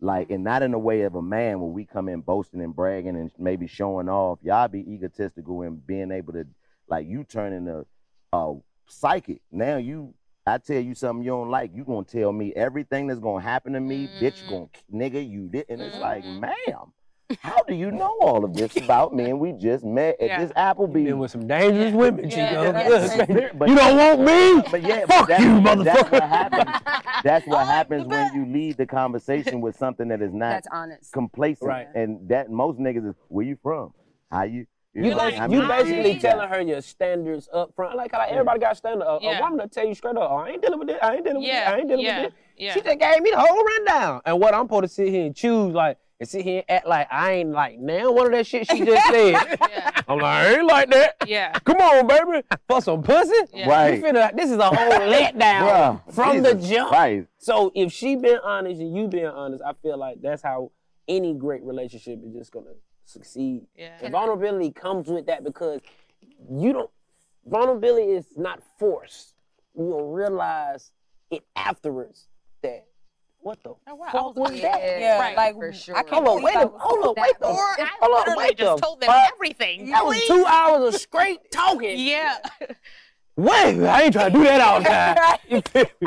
[0.00, 2.74] Like, and not in the way of a man where we come in boasting and
[2.74, 4.38] bragging and maybe showing off.
[4.42, 6.46] Y'all be egotistical and being able to,
[6.88, 7.84] like, you turn into
[8.32, 8.54] a
[8.88, 9.42] psychic.
[9.52, 10.14] Now you,
[10.46, 13.74] I tell you something you don't like, you gonna tell me everything that's gonna happen
[13.74, 14.48] to me, bitch.
[14.48, 16.40] Gonna nigga you did, and it's like, Mhm.
[16.40, 16.92] ma'am,
[17.40, 19.24] how do you know all of this about me?
[19.30, 20.40] And we just met at Yeah.
[20.44, 21.04] this Applebee's.
[21.04, 22.48] Been with some dangerous women, Yeah.
[22.48, 23.38] Chico.
[23.40, 23.48] Yeah.
[23.54, 24.62] But- you don't want me?
[24.70, 26.70] But yeah, Fuck but that's, you, That's what happens.
[27.24, 30.68] That's what oh, happens when you lead the conversation with something that is not That's
[30.72, 31.12] honest.
[31.12, 31.68] complacent.
[31.68, 31.88] Right.
[31.94, 33.92] And that most niggas is where you from?
[34.30, 34.66] How you?
[34.92, 37.96] You, know, like, how you basically kids telling her your standards up front.
[37.96, 39.04] Like, like everybody got standard.
[39.04, 39.38] A, Yeah.
[39.38, 40.98] a woman will tell you straight up, oh, I ain't dealing with this.
[41.00, 41.60] I ain't dealing with Yeah.
[41.60, 41.68] this.
[41.74, 42.22] I ain't dealing Yeah.
[42.22, 42.40] with this.
[42.56, 42.72] Yeah.
[42.74, 44.20] She just gave me the whole rundown.
[44.26, 46.86] And what I'm supposed to sit here and choose, like, and sit here and act
[46.86, 49.56] like I ain't like now one of that shit she just said.
[49.70, 49.90] Yeah.
[50.08, 51.16] I'm like, I ain't like that.
[51.26, 51.52] Yeah.
[51.60, 52.44] Come on, baby.
[52.68, 53.32] For some pussy?
[53.54, 53.68] Yeah.
[53.68, 53.98] Right.
[53.98, 56.88] You finna, this is a whole letdown Bruh, from the jump.
[56.88, 57.28] Christ.
[57.38, 60.72] So if she been honest and you been honest, I feel like that's how
[61.08, 62.72] any great relationship is just gonna
[63.04, 63.66] succeed.
[63.76, 63.96] Yeah.
[64.02, 65.80] And vulnerability comes with that because
[66.50, 66.90] you don't.
[67.46, 69.34] Vulnerability is not forced.
[69.76, 70.90] You will realize
[71.30, 72.26] it afterwards
[72.62, 72.86] that
[73.42, 74.06] what the Oh, wow.
[74.08, 74.80] I fuck was- was that?
[74.82, 75.96] Yeah, Right, like for sure.
[75.96, 77.78] I can't Hold on, believe wait I a, was hold on, wait the, Or hold
[77.78, 79.32] I on, literally wait just the told them fuck.
[79.34, 79.90] everything.
[79.90, 81.98] That was two hours of straight talking.
[81.98, 82.36] Yeah.
[83.36, 85.38] Wait, I ain't trying to do that all the time.
[85.48, 86.06] You feel me?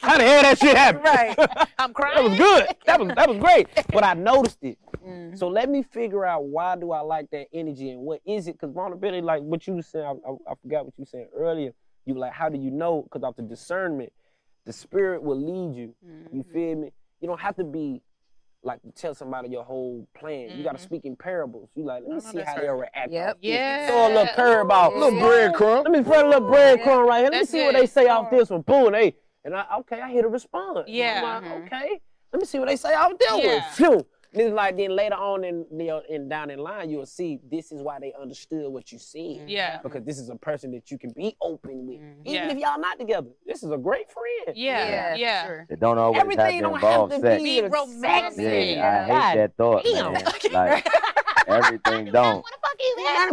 [0.00, 1.00] How the hell that shit happen?
[1.02, 1.68] Right.
[1.78, 2.16] I'm crying.
[2.16, 2.66] That was good.
[2.84, 3.68] That was that was great.
[3.90, 4.76] But I noticed it.
[5.02, 5.36] Mm-hmm.
[5.36, 8.52] So let me figure out why do I like that energy and what is it?
[8.60, 11.28] Because vulnerability, like what you were saying, I, I, I forgot what you were saying
[11.34, 11.72] earlier.
[12.04, 13.02] You like, how do you know?
[13.10, 14.12] Because of the discernment,
[14.66, 15.94] the spirit will lead you.
[16.06, 16.36] Mm-hmm.
[16.36, 16.92] You feel me?
[17.20, 18.02] You don't have to be
[18.62, 20.56] like tell somebody your whole plan.
[20.56, 21.68] You got to speak in parables.
[21.74, 22.62] You like, let me see how right.
[22.62, 23.12] they'll react.
[23.12, 23.38] Yep.
[23.42, 23.86] Yeah.
[23.88, 24.94] Throw a little curve out.
[24.96, 25.84] Little breadcrumb.
[25.84, 27.30] Let me throw a little breadcrumb right here.
[27.30, 28.62] Let me That's see what they say off this one.
[28.62, 30.88] Boom, they and I okay, I hear the response.
[30.88, 31.22] Yeah.
[31.22, 32.00] I'm like, okay.
[32.32, 33.54] Let me see what they say off this Yeah.
[33.54, 33.62] one.
[33.74, 34.06] Phew.
[34.34, 37.70] And it's like then later on in the in down in line, you'll see this
[37.70, 39.20] is why they understood what you said.
[39.20, 39.48] Mm-hmm.
[39.48, 39.78] Yeah.
[39.80, 42.00] Because this is a person that you can be open with.
[42.00, 42.20] Mm-hmm.
[42.28, 42.50] Even Yeah.
[42.52, 43.28] if y'all not together.
[43.46, 44.56] This is a great friend.
[44.56, 45.14] Yeah.
[45.14, 45.42] Yeah.
[45.42, 45.66] for sure.
[45.70, 47.42] It don't always have to don't involve have to sex.
[47.42, 48.38] be Be romantic.
[48.76, 49.14] Yeah, Yeah.
[49.14, 50.12] I hate that thought, Damn.
[50.14, 50.24] man.
[50.52, 50.86] Like
[51.46, 52.44] everything don't.
[52.96, 53.30] Yeah,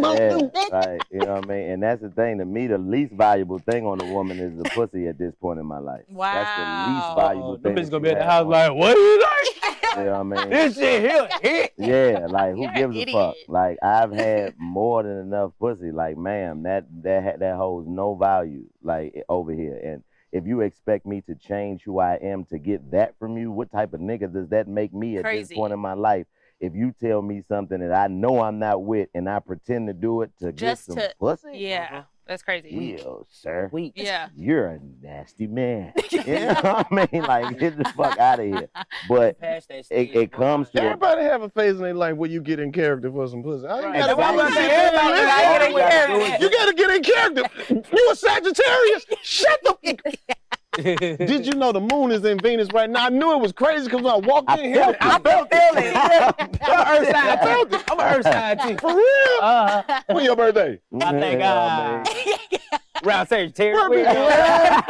[0.70, 1.70] like you know what I mean.
[1.70, 2.38] And that's the thing.
[2.38, 5.58] To me, the least valuable thing on a woman is the pussy at this point
[5.60, 6.02] in my life.
[6.08, 6.32] Wow.
[6.32, 7.62] That's the least valuable thing.
[7.62, 9.96] them bitches that gonna be at the house like, what do you like?
[9.96, 10.50] You know what I mean?
[10.50, 11.72] this shit here, hit.
[11.76, 13.34] Yeah, like who You're gives a fuck?
[13.48, 15.90] Like I've had more than enough pussy.
[15.90, 18.64] Like, ma'am, that that that holds no value.
[18.82, 20.02] Like over here, and
[20.32, 23.70] if you expect me to change who I am to get that from you, what
[23.70, 25.42] type of nigga does that make me at Crazy.
[25.42, 26.26] this point in my life?
[26.62, 29.92] If you tell me something that I know I'm not with, and I pretend to
[29.92, 32.04] do it to Just get some to- pussy, Yeah.
[32.24, 32.96] That's crazy.
[33.04, 33.94] Well, sir, Weak.
[33.96, 34.28] Yeah.
[34.36, 35.92] you're a nasty man.
[36.12, 37.22] you know what I mean?
[37.24, 38.68] Like, get the fuck out of here.
[39.08, 40.38] But it, stage, it bro.
[40.38, 43.10] comes to a Everybody have a phase in their life where you get in character
[43.10, 43.66] for some pussy.
[43.66, 43.98] I- You Right.
[43.98, 44.68] gotta, That's what I'm you about to say.
[44.68, 46.44] gotta- Everybody gotta get in character.
[46.44, 47.96] You gotta get in character.
[47.96, 49.06] You a Sagittarius?
[49.22, 49.98] Shut the.
[50.76, 53.06] Did you know the moon is in Venus right now?
[53.06, 55.48] I knew it was crazy because when I walked I in here, felt I felt
[55.52, 56.60] it.
[56.62, 57.78] I'm an earth sign too.
[57.90, 58.78] I'm an earth sign too.
[58.78, 59.38] For real?
[59.42, 60.80] Uh, When your birthday?
[61.00, 63.80] I think uh, round Sagittarius.
[63.80, 64.82] Bro, be lying.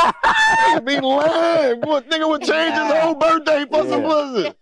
[0.62, 1.80] Nigga be lying.
[1.80, 4.08] Boy, nigga would change his whole birthday for some Yeah.
[4.08, 4.52] pussy.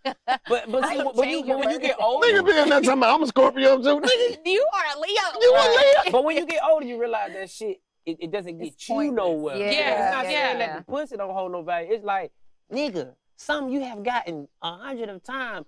[0.49, 3.03] But but see, when you when you get older, Nigga be in that time.
[3.05, 4.01] I'm a Scorpio too.
[4.01, 5.41] Nigga, You are a Leo.
[5.41, 6.13] you a Leo?
[6.13, 7.81] but when you get older, you realize that shit.
[8.07, 9.17] It, it doesn't get It's you pointless.
[9.17, 9.57] nowhere.
[9.57, 9.67] Yeah.
[10.09, 10.31] it's not Yeah.
[10.47, 11.93] saying that the pussy don't hold no value.
[11.93, 12.33] It's like,
[12.73, 15.67] nigga, something you have gotten a hundred of times.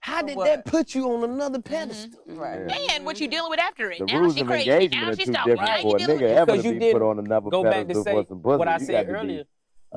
[0.00, 0.44] How did what?
[0.46, 1.74] that put you on another mm-hmm.
[1.74, 2.20] pedestal?
[2.26, 2.60] Right.
[2.68, 2.92] Yeah.
[2.92, 3.98] And what you dealing with after it?
[4.00, 4.70] The now rules she of crazy.
[4.70, 6.62] engagement now are she too different Now for you a dealing nigga with ever Because
[6.62, 8.58] to you be didn't put on another Go back to pedestal say for some pussy.
[8.58, 9.40] what I You said got to be earlier.
[9.40, 9.46] a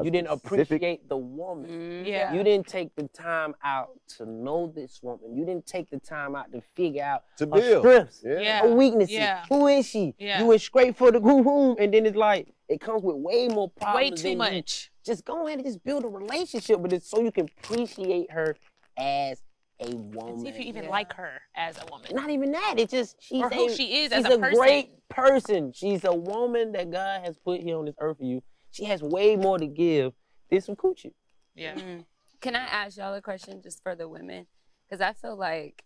[0.03, 1.69] You didn't specific- appreciate the woman.
[1.69, 2.05] Mm-hmm.
[2.05, 2.33] Yeah.
[2.33, 5.35] You didn't take the time out to know this woman.
[5.35, 7.81] You didn't take the time out to figure out To her build.
[7.83, 8.39] strengths, Yeah.
[8.39, 8.61] Yeah.
[8.61, 9.11] her weaknesses.
[9.15, 9.45] Yeah.
[9.49, 10.13] Who is she?
[10.19, 10.39] Yeah.
[10.39, 13.47] You went straight for the boom boom, and then it's like it comes with way
[13.47, 13.95] more problems.
[13.95, 14.91] Way too than you- much.
[15.05, 18.55] Just go ahead and just build a relationship with it so you can appreciate her
[18.97, 19.41] as
[19.79, 20.39] a woman.
[20.41, 20.89] See if you even Yeah.
[20.89, 22.09] like her as a woman.
[22.13, 22.75] Not even that.
[22.77, 24.59] It's just she's or who a, she is she's as a, a person.
[24.59, 25.71] great person.
[25.71, 28.41] She's a woman that God has put here on this earth for you.
[28.77, 30.13] She has way more to give
[30.51, 31.13] than some coochie.
[31.55, 31.73] Yeah.
[31.73, 32.05] Mm.
[32.41, 34.45] Can I ask y'all a question just for the women?
[34.87, 35.83] Because I feel like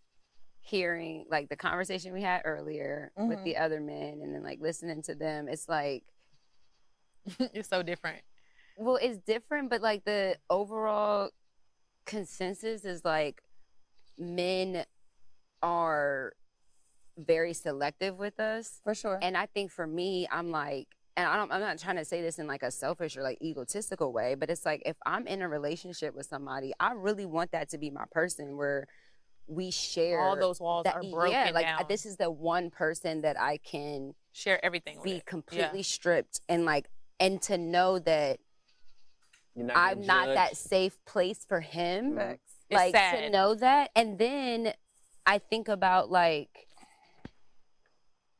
[0.59, 3.43] hearing like the conversation we had earlier with Mhm.
[3.45, 6.03] the other men and then like listening to them, it's like,
[7.53, 8.23] it's so different.
[8.77, 11.29] well, it's different, but like the overall
[12.05, 13.41] consensus is like
[14.17, 14.83] men
[15.63, 16.33] are
[17.17, 18.81] very selective with us.
[18.83, 19.17] For sure.
[19.21, 22.21] And I think for me, I'm like, and I don't, I'm not trying to say
[22.21, 25.41] this in like a selfish or like egotistical way, but it's like if I'm in
[25.41, 28.87] a relationship with somebody, I really want that to be my person where
[29.47, 31.83] we share All those walls that, are broken yeah, like down.
[31.89, 35.03] this is the one person that I can Share everything with.
[35.03, 35.25] be it.
[35.25, 36.87] completely stripped and like,
[37.19, 38.39] and to know that
[39.55, 42.53] not I'm gonna not that safe place for him Facts.
[42.69, 43.31] It's like to sad.
[43.33, 44.71] know that and then
[45.25, 46.67] i think about like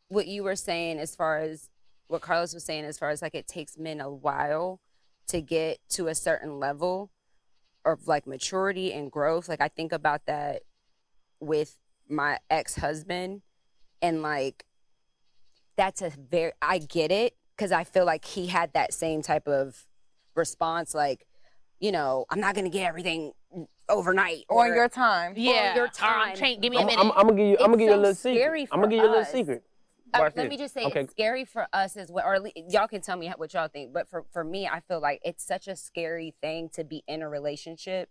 [0.08, 1.70] what you were saying as far as
[2.12, 4.80] what Karlos was saying as far as like it takes men a while
[5.28, 7.10] to get to a certain level
[7.86, 10.62] of like maturity and growth like i think about that
[11.40, 11.78] with
[12.10, 13.42] my ex-husband
[14.04, 14.66] and like
[15.78, 19.48] that's a very i get it because i feel like he had that same type
[19.48, 19.88] of
[20.36, 21.26] response like
[21.80, 23.32] you know i'm not gonna get everything
[23.90, 25.34] overnight on your time.
[25.36, 25.74] yeah.
[25.76, 26.36] your Or, um, time.
[26.38, 27.02] train- give me a I'm, minute.
[27.02, 27.58] I'm, I'm gonna give you.
[27.60, 28.70] I'm gonna It's give you a so little scary secret.
[28.74, 29.32] I'm gonna give you a little us.
[29.32, 29.64] secret.
[30.14, 31.02] Uh, let me just say Okay.
[31.02, 33.68] it's scary for us as well or at least, y'all can tell me what y'all
[33.68, 37.04] think but for, for me i feel like it's such a scary thing to be
[37.08, 38.10] in a relationship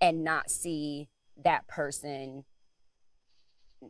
[0.00, 1.08] and not see
[1.42, 2.44] that person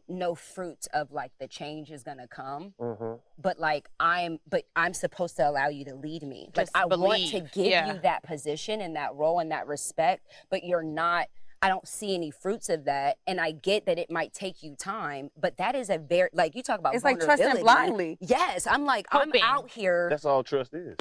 [0.09, 3.19] no fruit of like the change is gonna come Mhm.
[3.39, 6.85] but like i'm but i'm supposed to allow you to lead me like Just i
[6.87, 7.93] want to give yeah.
[7.95, 11.27] you that position and that role and that respect but you're not
[11.63, 14.75] i don't see any fruits of that and i get that it might take you
[14.77, 18.19] time but that is a very like you talk about It's like trusting blindly.
[18.21, 19.43] yes i'm like Hoping.
[19.43, 20.97] i'm out here That's all trust is.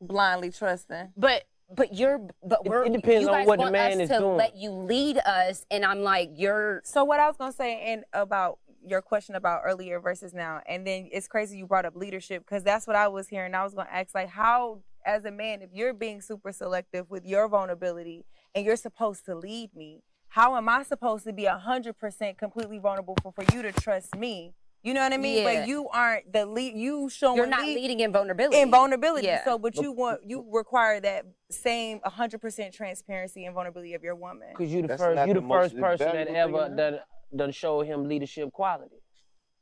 [0.00, 1.12] Blindly trusting.
[1.16, 1.44] but
[1.74, 4.08] but you're but we're it depends you on guys what the want man us is
[4.10, 4.36] to doing.
[4.36, 8.04] let you lead us and i'm like you're So what I was gonna say and
[8.12, 12.44] about your question about earlier versus now, and then it's crazy you brought up leadership
[12.46, 13.52] because that's what I was hearing.
[13.52, 17.24] I was gonna ask like how as a man, if you're being super selective with
[17.26, 18.24] your vulnerability
[18.56, 22.78] and you're supposed to lead me, how am I supposed to be hundred percent completely
[22.78, 24.54] vulnerable for, for you to trust me?
[24.82, 25.38] You know what I mean?
[25.38, 25.60] Yeah.
[25.60, 29.26] But you aren't the lead you showing you're not lead- leading in vulnerability in vulnerability.
[29.26, 29.44] Yeah.
[29.44, 34.48] So, but you want you require that same 100% transparency and vulnerability of your woman.
[34.54, 36.98] Cause you the That's first, you the, the first person that ever in done
[37.34, 38.96] done showed him leadership quality,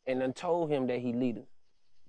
[0.06, 1.42] and then told him that he leader.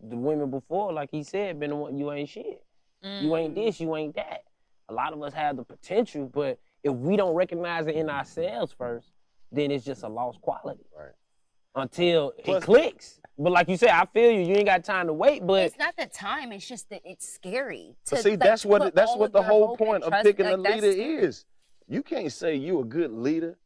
[0.01, 2.61] The women before, like he said, been the one you ain't shit.
[3.01, 3.39] You Mm.
[3.39, 4.41] ain't this, you ain't that.
[4.89, 8.71] A lot of us have the potential, but if we don't recognize it in ourselves
[8.77, 9.07] first,
[9.51, 10.85] then it's just a lost quality.
[10.97, 11.09] Right.
[11.73, 13.19] Until Plus- it clicks.
[13.37, 14.41] But like you said, I feel you.
[14.41, 15.45] You ain't got time to wait.
[15.45, 18.95] But it's not the time it's just that it's scary to, see, like, that's what
[18.95, 21.15] that's what the whole point of picking like, a leader scary.
[21.15, 21.45] is.
[21.87, 23.57] You can't say you a good leader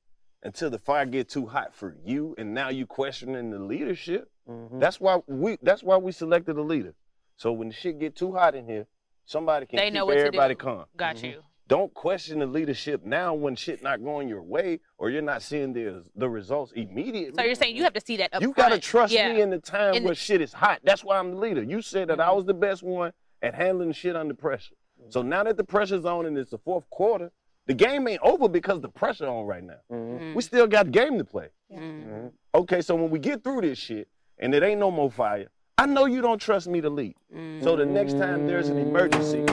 [0.42, 4.32] until the fire get too hot for you, and now you questioning the leadership.
[4.50, 4.80] Mhm.
[4.80, 6.96] That's why we that's why we selected a leader.
[7.36, 8.88] So when the shit get too hot in here,
[9.26, 10.60] somebody can They keep know what to everybody do.
[10.62, 10.86] calm.
[10.98, 11.24] Got Mhm.
[11.32, 11.44] you.
[11.70, 15.72] Don't question the leadership now when shit not going your way or you're not seeing
[15.72, 17.32] the the results immediately.
[17.38, 19.32] So you're saying you have to see that up you gotta trust yeah.
[19.32, 20.80] me in the time In where the- shit is hot.
[20.84, 21.62] That's why I'm the leader.
[21.62, 22.36] You said that I mm-hmm.
[22.36, 23.14] was the best one
[23.44, 24.74] at handling shit under pressure.
[25.00, 25.12] Mm-hmm.
[25.12, 27.32] So now that the pressure's on and it's the fourth quarter,
[27.68, 29.80] the game ain't over because the pressure on right now.
[29.92, 30.34] Mhm.
[30.34, 31.50] We still got game to play.
[31.72, 32.32] Mhm.
[32.56, 34.08] Okay, so when we get through this shit
[34.40, 37.16] and it ain't no more fire, I know you don't trust me to lead.
[37.62, 39.46] So the next time there's an emergency,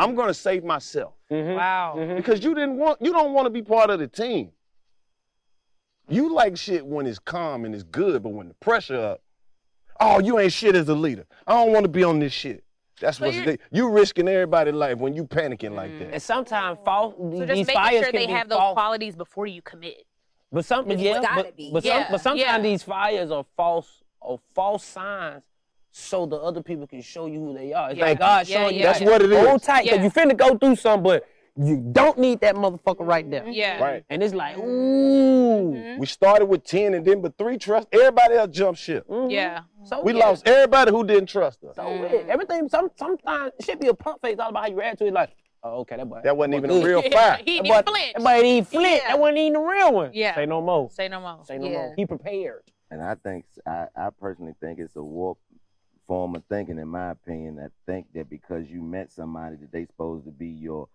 [0.00, 1.56] I'm gonna save myself Mhm.
[1.56, 1.94] Wow.
[1.96, 2.16] Mhm.
[2.16, 4.52] because you didn't want you don't want to be part of the team.
[6.08, 9.22] You like shit when it's calm and it's good, but when the pressure up,
[10.00, 11.26] oh, you ain't shit as a leader.
[11.46, 12.64] I don't want to be on this shit.
[13.00, 16.12] That's So what's you're- the, you risking everybody's life when you panicking like that.
[16.12, 17.14] And sometimes false.
[17.16, 18.74] So these just making fires sure they have those false.
[18.74, 20.04] qualities before you commit.
[20.52, 22.58] But some, yeah, but, but, Yeah, some, but sometimes yeah.
[22.58, 25.44] these fires are false, or false signs,
[25.92, 27.90] so the other people can show you who they are.
[27.90, 28.04] It's Yeah.
[28.06, 28.80] like God Yeah, showing you.
[28.80, 29.46] yeah, That's like, what it is.
[29.46, 30.02] Hold tight, cause Yeah.
[30.04, 31.26] you finna go through something, but
[31.56, 33.46] you don't need that motherfucker right there.
[33.48, 33.82] Yeah.
[33.82, 34.04] Right.
[34.08, 35.72] And it's like, ooh.
[35.74, 35.98] Mm-hmm.
[36.00, 37.88] We started with 10 and then but three trust.
[37.92, 39.06] Everybody else jumped ship.
[39.08, 39.30] Mhm.
[39.30, 39.62] Yeah.
[39.84, 40.26] So We yeah.
[40.26, 41.76] lost everybody who didn't trust us.
[41.76, 42.68] So it, everything.
[42.68, 44.38] Some sometimes it should be a pump fake.
[44.40, 45.12] All about how you react to it.
[45.12, 45.30] Like,
[45.64, 46.20] oh, okay, that boy.
[46.22, 46.82] That wasn't even good.
[46.84, 47.36] a real Yeah, fire.
[47.44, 48.12] He That didn't boy, even flinch.
[48.14, 49.02] that boy ain't even flint.
[49.02, 49.08] Yeah.
[49.08, 50.10] That wasn't even the real one.
[50.14, 50.34] Yeah.
[50.36, 50.90] Say no more.
[50.90, 51.38] Say no more.
[51.44, 51.72] Say no Yeah.
[51.78, 51.94] more.
[51.96, 52.62] He prepared.
[52.92, 55.42] And I think I, I personally think it's a warped
[56.10, 57.60] form of thinking, in my opinion.
[57.64, 60.88] I think that because you met somebody that they supposed to be your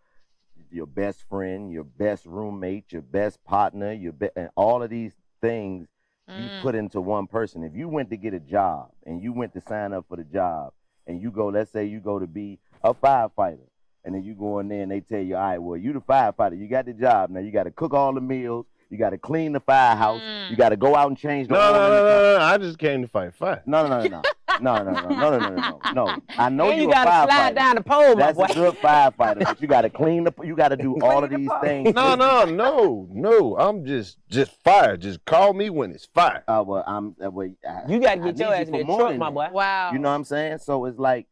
[0.71, 5.13] your best friend, your best roommate, your best partner, your be- and all of these
[5.41, 5.87] things
[6.27, 6.61] you Mm.
[6.61, 7.63] put into one person.
[7.63, 10.25] If you went to get a job and you went to sign up for the
[10.25, 10.73] job
[11.07, 13.67] and you go, let's say you go to be a firefighter,
[14.03, 16.01] and then you go in there and they tell you, all right, well, you the
[16.01, 17.29] firefighter, you got the job.
[17.29, 20.49] Now you got to cook all the meals, you got to clean the firehouse, Mm.
[20.49, 22.43] you got to go out and change the No, no, no, no, no.
[22.43, 23.63] I just came to fight fire.
[23.65, 24.21] No, no, no, no,
[24.61, 26.17] No, no, no, no, no, no, no.
[26.37, 28.15] I know and you, you gotta a slide down the pole.
[28.15, 28.45] That's boy.
[28.45, 29.43] a good firefighter.
[29.43, 30.33] But you gotta clean the.
[30.43, 31.93] You gotta do all of these the things.
[31.93, 33.57] No, no, no, no.
[33.57, 34.97] I'm just, just fire.
[34.97, 36.43] Just call me when it's fire.
[36.47, 37.15] Uh, well, I'm.
[37.23, 39.49] Uh, well, I, you gotta get your ass in the truck, my boy.
[39.51, 39.91] Wow.
[39.91, 40.59] You know what I'm saying?
[40.59, 41.27] So it's like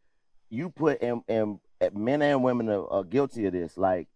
[0.50, 3.78] you put and and uh, men and women are, are guilty of this.
[3.78, 4.08] Like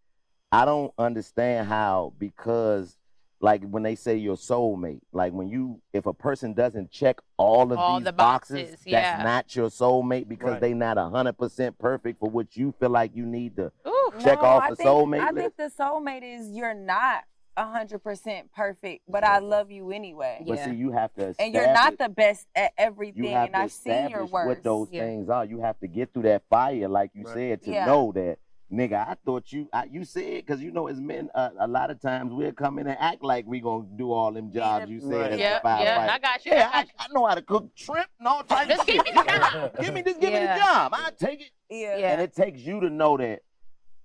[0.51, 2.95] I don't understand how because
[3.39, 7.71] like when they say your soulmate, like when you if a person doesn't check all
[7.71, 9.17] of All these the boxes, boxes, yeah.
[9.17, 10.61] that's not your soulmate because Right.
[10.61, 13.71] they not hundred percent perfect for what you feel like you need to.
[13.87, 14.11] Ooh.
[14.19, 15.55] Check off I the think, soulmate I list.
[15.57, 17.23] think the soulmate is you're not
[17.57, 20.43] hundred percent perfect, but I love you anyway.
[20.47, 20.65] But Yeah.
[20.65, 21.33] see, you have to.
[21.39, 24.31] And you're not the best at You everything, have and to I've seen your establish
[24.31, 24.47] worst.
[24.47, 25.01] what those Yeah.
[25.05, 25.43] things are.
[25.45, 27.33] You have to get through that fire, like you Right.
[27.33, 27.85] said, to Yeah.
[27.85, 28.37] know that,
[28.71, 29.07] nigga.
[29.07, 32.01] I thought you, I, you said, because you know, as men, uh, a lot of
[32.01, 35.09] times we'll come in and act like we gonna do all them jobs you said
[35.11, 35.31] Right.
[35.33, 35.83] as Yeah, a firefighter.
[35.83, 36.51] yeah, I got you.
[36.51, 36.93] Yeah, I I, got you.
[36.99, 39.15] I know how to cook shrimp and all types Just of give shit.
[39.15, 39.71] me the job.
[39.81, 40.91] give me, just give me the job.
[40.95, 41.51] I take it.
[41.69, 41.97] Yeah.
[41.97, 42.11] Yeah.
[42.13, 43.41] And it takes you to know that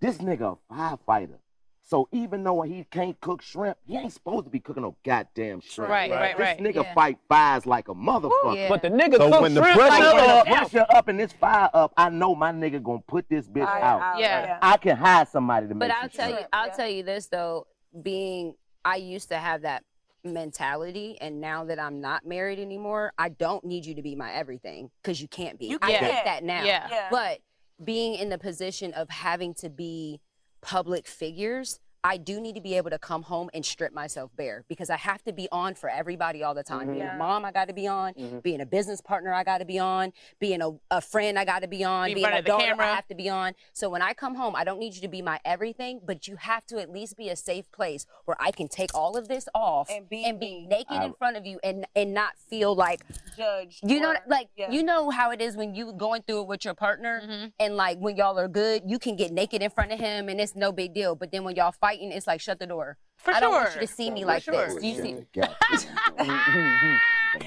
[0.01, 1.39] this nigga a firefighter.
[1.93, 5.61] So even though he can't cook shrimp, he ain't supposed to be cooking no goddamn
[5.61, 5.91] shrimp.
[5.91, 6.39] Right, right, right.
[6.39, 6.59] This right.
[6.59, 6.95] nigga Yeah.
[6.95, 8.57] fight fires like a motherfucker.
[8.57, 8.71] Yeah.
[8.71, 11.09] But the nigga So cook when the shrimp pressure like Like, when the pressure up
[11.09, 14.19] and this fire up, I know my nigga gonna put this bitch Fire out.
[14.19, 14.59] Yeah.
[14.63, 16.47] I can hire somebody to make But I'll some tell you.
[16.51, 16.73] I'll Yeah.
[16.73, 17.67] tell you this though,
[18.03, 18.55] being
[18.87, 19.85] I used to have that
[20.25, 24.33] mentality and now that I'm not married anymore, I don't need you to be my
[24.33, 25.67] everything because you can't be.
[25.67, 26.07] You I can't.
[26.07, 26.65] get that now.
[26.65, 26.89] Yeah.
[26.91, 27.09] Yeah.
[27.11, 27.41] But
[27.85, 30.23] being in the position of having to be
[30.63, 34.65] public figures, I do need to be able to come home and strip myself bare
[34.69, 36.89] because I have to be on for everybody all the time.
[36.89, 37.15] Being Yeah.
[37.15, 38.15] a mom, I got to be on.
[38.15, 38.43] Mhm.
[38.43, 40.13] Being a business partner, I got to be on.
[40.41, 42.09] Being a, a friend, I got to be on.
[42.09, 42.87] Be Being front a daughter, camera.
[42.87, 43.55] I have to be on.
[43.73, 46.35] So when I come home, I don't need you to be my everything, but you
[46.37, 49.49] have to at least be a safe place where I can take all of this
[49.55, 50.67] off And be me.
[50.67, 53.03] naked I- in front of you and and not feel like
[53.37, 53.89] Judged.
[53.89, 54.71] you know or- like yeah.
[54.73, 57.53] you know how it is when you going through it with your partner Mhm.
[57.61, 60.41] and like when y'all are good, you can get naked in front of him and
[60.41, 61.15] it's no big deal.
[61.15, 62.99] But then when y'all fighting, it's like shut the door.
[63.17, 63.83] For I don't want sure.
[63.83, 64.75] you to see me For like sure.
[64.75, 64.83] this.
[64.83, 65.17] You see,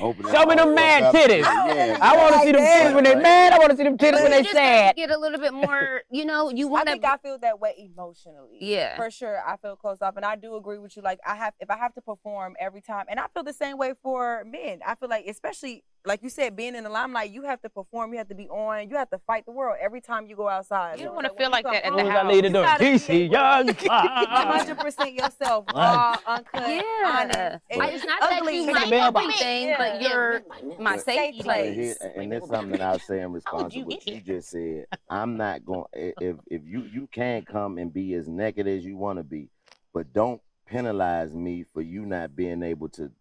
[0.02, 1.44] Open Show me them mad titties.
[1.44, 2.00] Yeah.
[2.02, 3.54] I want to see them titties when they're mad.
[3.54, 4.96] I want to see them titties when they're sad.
[4.96, 6.02] get a little bit more.
[6.10, 6.88] You know, you want.
[6.88, 7.12] I want think to.
[7.12, 8.58] I feel that way emotionally.
[8.62, 8.96] Yeah.
[8.96, 11.04] For sure, I feel close off, and I do agree with you.
[11.04, 13.78] Like I have, if I have to perform every time, and I feel the same
[13.78, 14.80] way for men.
[14.86, 18.12] I feel like, especially like you said, being in the limelight, you have to perform,
[18.12, 20.48] you have to be on, you have to fight the world every time you go
[20.48, 21.00] outside.
[21.00, 22.32] You don't wanna feel like that at the As I house.
[22.32, 23.68] leave the You door, gotta be DC, young.
[23.68, 26.82] to 100% yourself, raw, uncut, Yeah.
[27.06, 27.40] honest.
[27.40, 29.26] I, and it's not that you Take my the mailbox.
[29.26, 29.78] everything, Yeah.
[29.78, 30.42] but you're
[30.80, 31.76] my Safe But place.
[31.76, 32.12] here- place.
[32.16, 34.86] and there's something that I'll say in response to you what you just said.
[35.10, 38.96] I'm not going if if you you can't come and be as naked as you
[38.98, 39.50] want to be,
[39.94, 43.12] but don't penalize me for you not being able to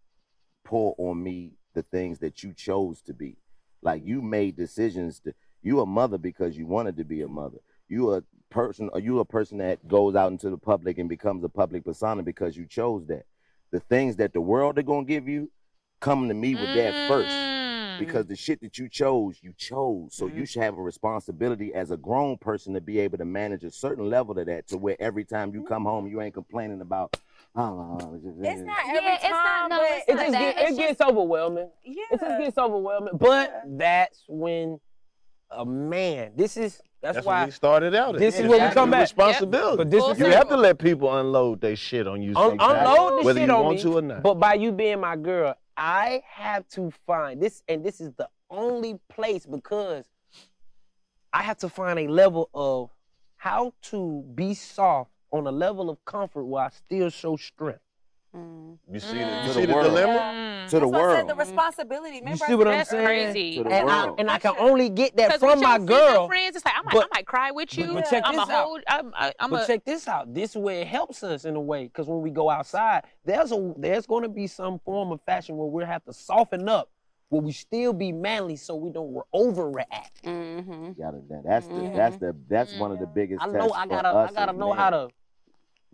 [0.63, 3.37] pour on me the things that you chose to be.
[3.83, 7.57] Like you made decisions to you a mother because you wanted to be a mother.
[7.87, 11.43] you a person or you a person that goes out into the public and becomes
[11.43, 13.25] a public persona because you chose that.
[13.71, 15.51] The things that the world are gonna give you,
[15.99, 17.29] come to me with that first.
[17.35, 17.99] Mm.
[17.99, 20.13] Because the shit that you chose, you chose.
[20.15, 20.39] So Mm-hmm.
[20.39, 23.71] you should have a responsibility as a grown person to be able to manage a
[23.71, 27.17] certain level of that to where every time you come home you ain't complaining about
[27.57, 30.71] It's not Yeah, every it's not- time, no, but it's It not just get, It's
[30.71, 31.69] it gets overwhelming.
[31.83, 32.03] yeah.
[32.11, 33.17] It just gets overwhelming.
[33.17, 33.61] But Yeah.
[33.77, 34.79] that's when
[35.51, 36.33] a man.
[36.35, 37.39] This is that's, That's why.
[37.41, 38.15] when we started out.
[38.15, 38.19] at.
[38.19, 39.01] This is It's where we come back.
[39.01, 39.77] Responsibility.
[39.77, 42.31] But this Full is You have to let people unload their shit on you.
[42.35, 43.81] Un- sometimes, unload the whether shit you on want me.
[43.83, 44.23] to or not.
[44.23, 48.27] But by you being my girl, I have to find this, and this is the
[48.49, 50.05] only place because
[51.31, 52.89] I have to find a level of
[53.37, 57.79] how to be soft on a level of comfort where I still show strength.
[58.33, 59.85] you see the, you To see the the world.
[59.87, 60.19] dilemma?
[60.19, 60.69] Mm.
[60.69, 62.19] to the That's why I said the responsibility.
[62.19, 63.05] Remember, see I what I'm that That's saying?
[63.05, 63.55] crazy.
[63.57, 65.85] To the And I, and I can only get that Because from with my your
[65.85, 66.27] girl.
[66.27, 67.93] friends, it's like I might, but- I might cry with you.
[67.93, 68.65] but check I'm this a out.
[68.65, 68.81] hold.
[68.87, 69.67] I'm, I, I'm but a.
[69.67, 70.33] check this out.
[70.33, 73.73] This way it helps us in a way, because when we go outside, there's a
[73.77, 76.89] there's going to be some form of fashion where we'll have to soften up,
[77.29, 80.21] where we still be manly, so we don't overreact.
[80.23, 80.91] Mm-hmm.
[81.01, 84.07] Gotta, that's the that's the that's one of the biggest I know tests I gotta
[84.09, 84.77] I gotta know men.
[84.77, 85.07] how to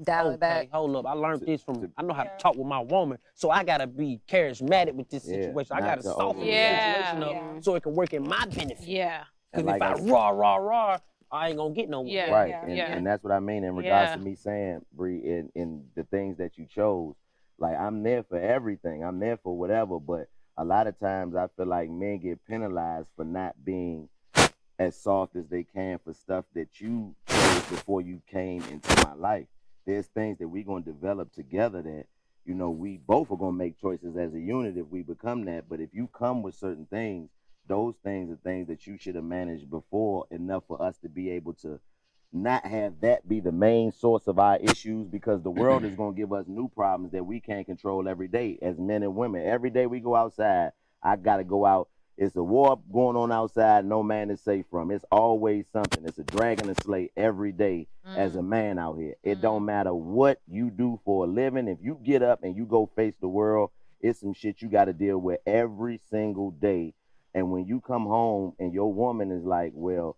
[0.03, 0.69] Dial okay, back.
[0.71, 1.05] hold up.
[1.05, 3.51] I learned To- this from to- I know how to talk with my woman, so
[3.51, 5.75] I gotta be charismatic with this Yeah, situation.
[5.75, 6.95] I gotta soften over- the Yeah.
[6.95, 7.59] situation up Yeah.
[7.61, 8.87] so it can work in my benefit.
[8.87, 9.23] yeah.
[9.51, 10.97] Because And like if I I- raw raw raw,
[11.31, 12.11] I ain't gonna get no nowhere.
[12.13, 12.31] Yeah.
[12.31, 12.65] Right, Yeah.
[12.65, 12.91] and, Yeah.
[12.93, 14.15] and that's what I mean in regards Yeah.
[14.15, 17.13] to me saying, Bree, in, in the things that you chose.
[17.59, 19.03] Like I'm there for everything.
[19.03, 19.99] I'm there for whatever.
[19.99, 20.27] But
[20.57, 24.09] a lot of times I feel like men get penalized for not being
[24.77, 29.13] as soft as they can for stuff that you chose before you came into my
[29.13, 29.47] life.
[29.85, 32.05] There's things that we're gonna develop together that,
[32.45, 35.69] you know, we both are gonna make choices as a unit if we become that.
[35.69, 37.29] But if you come with certain things,
[37.67, 41.29] those things are things that you should have managed before enough for us to be
[41.29, 41.79] able to
[42.33, 46.15] not have that be the main source of our issues because the world is going
[46.15, 49.45] to give us new problems that we can't control every day as men and women.
[49.45, 50.71] Every day we go outside,
[51.03, 51.89] I got to go out.
[52.17, 54.91] It's a war going on outside, no man is safe from.
[54.91, 56.05] It's always something.
[56.05, 58.47] It's a dragon to slay every day as a mm.
[58.47, 59.15] man out here.
[59.23, 59.41] It mm.
[59.41, 61.67] don't matter what you do for a living.
[61.67, 63.71] If you get up and you go face the world,
[64.01, 66.93] it's some shit you got to deal with every single day.
[67.33, 70.17] And when you come home and your woman is like, well,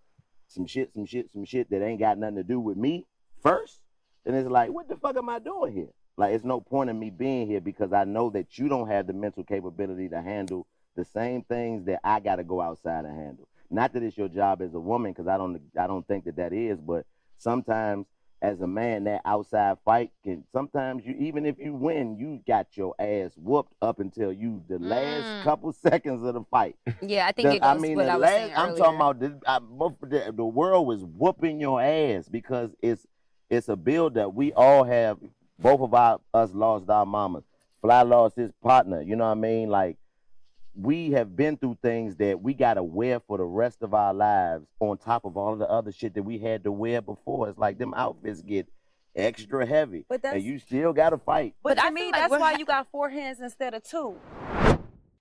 [0.54, 3.06] some shit, some shit, some shit that ain't got nothing to do with me
[3.42, 3.80] first,
[4.24, 5.90] then it's like, what the fuck am I doing here?
[6.16, 9.08] Like, it's no point in me being here because I know that you don't have
[9.08, 13.18] the mental capability to handle the same things that I got to go outside and
[13.18, 13.48] handle.
[13.72, 16.36] Not that it's your job as a woman, because I don't, I don't think that
[16.36, 16.80] that is.
[16.80, 17.06] But
[17.38, 18.06] sometimes,
[18.44, 20.44] as a man, that outside fight can.
[20.52, 24.78] Sometimes you, even if you win, you got your ass whooped up until you the
[24.80, 25.44] last Mm.
[25.44, 26.76] couple seconds of the fight.
[27.02, 28.78] Yeah, I think The- it goes I mean, what the I was last, I'm earlier.
[28.84, 29.60] talking about the, I,
[30.02, 33.08] the the world was whooping your ass because it's
[33.50, 35.18] it's a build that we all have.
[35.60, 37.44] Both of our us lost our mamas.
[37.82, 39.02] Fly lost his partner.
[39.02, 39.70] You know what I mean?
[39.70, 39.98] Like
[40.76, 44.66] we have been through things that we gotta wear for the rest of our lives.
[44.80, 47.58] On top of all of the other shit that we had to wear before, it's
[47.58, 48.68] like them outfits get
[49.16, 51.54] extra heavy, But that's and you still gotta fight.
[51.64, 54.16] but, But I mean, like that's why ha- you got four hands instead of two.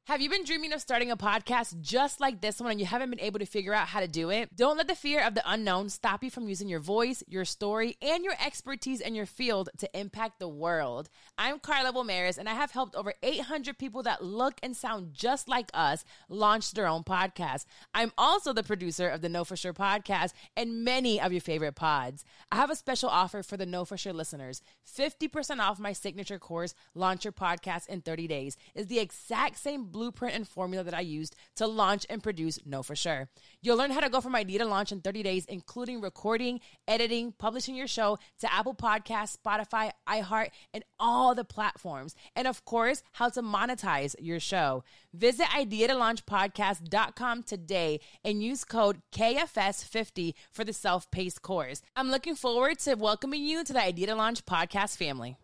[0.07, 3.11] Have you been dreaming of starting a podcast just like this one and you haven't
[3.11, 4.51] been able to figure out how to do it?
[4.57, 7.97] Don't let the fear of the unknown stop you from using your voice, your story,
[8.03, 11.09] and your expertise in your field to impact the world.
[11.39, 15.49] I'm Carla Wilmaris, and I have helped over 800 people that look and sound just
[15.49, 17.65] like us launch their own podcast.
[17.95, 21.77] I'm also the producer of the Know For Sure podcast and many of your favorite
[21.77, 22.25] pods.
[22.51, 26.41] I have a special offer for the Know For Sure listeners 50% off my signature
[26.41, 30.95] course, Launch Your Podcast in 30 Days, is the exact same blueprint and formula that
[30.95, 33.29] I used to launch and produce Know For Sure.
[33.61, 37.33] You'll learn how to go from idea to launch in 30 days, including recording, editing,
[37.39, 42.15] publishing your show to Apple Podcasts, Spotify, iHeart, and all the platforms.
[42.35, 44.85] And of course, how to monetize your show.
[45.13, 51.83] Visit ideatolaunchpodcast.com today and use code KFS50 for the self paced course.
[51.95, 55.37] I'm looking forward to welcoming you to the Idea to Launch podcast family.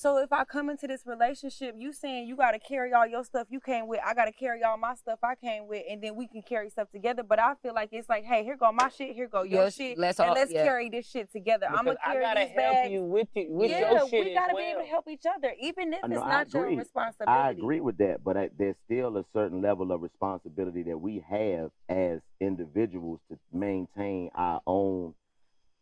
[0.00, 3.22] So if I come into this relationship, you saying you got to carry all your
[3.22, 6.02] stuff you came with, I got to carry all my stuff I came with, and
[6.02, 7.22] then we can carry stuff together.
[7.22, 9.74] But I feel like it's like, hey, here go my shit, here go your Yes,
[9.74, 10.64] shit, let's and let's yeah.
[10.64, 11.66] carry this shit together.
[11.68, 12.92] I'm gonna carry I gotta these help bags.
[12.92, 14.64] you with it, with yeah, your shit we gotta well.
[14.64, 17.38] be able to help each other, even if I it's not your responsibility.
[17.38, 21.22] I agree with that, but I, there's still a certain level of responsibility that we
[21.28, 25.12] have as individuals to maintain our own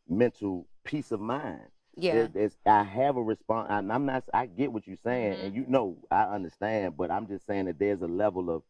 [0.09, 1.69] mental peace of mind.
[1.99, 2.15] Yeah.
[2.15, 3.69] There- there's- I have a response.
[3.71, 4.25] I'm not.
[4.33, 5.47] I get what you're saying, Mm-hmm.
[5.47, 6.97] and you know I understand.
[6.97, 8.63] But I'm just saying that there's a level of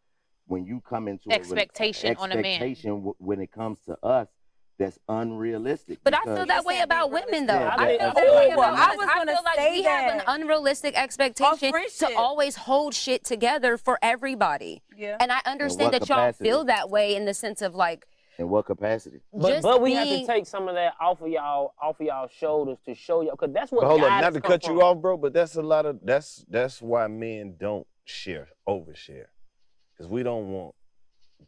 [0.46, 2.44] when you come into a rela- Expectation on a man.
[2.46, 4.28] expectation w- when it comes to us.
[4.78, 5.98] that's unrealistic.
[6.04, 7.54] But I feel that way about women, though.
[7.54, 9.82] Yeah, I feel that way like- about I was I gonna feel like say we
[9.82, 14.82] have an unrealistic expectation to always hold shit together for everybody.
[14.96, 15.16] Yeah.
[15.18, 18.06] And I understand what that y'all feel that way in the sense of like
[18.38, 19.20] in what capacity?
[19.32, 22.00] But, just but we being, have to take some of that off of y'all, off
[22.00, 23.82] of y'all shoulders to show y'all, cause that's what.
[23.82, 24.76] But hold up, guys not to cut from.
[24.76, 29.26] you off, bro, but that's a lot of that's that's why men don't share, overshare,
[29.92, 30.74] because we don't want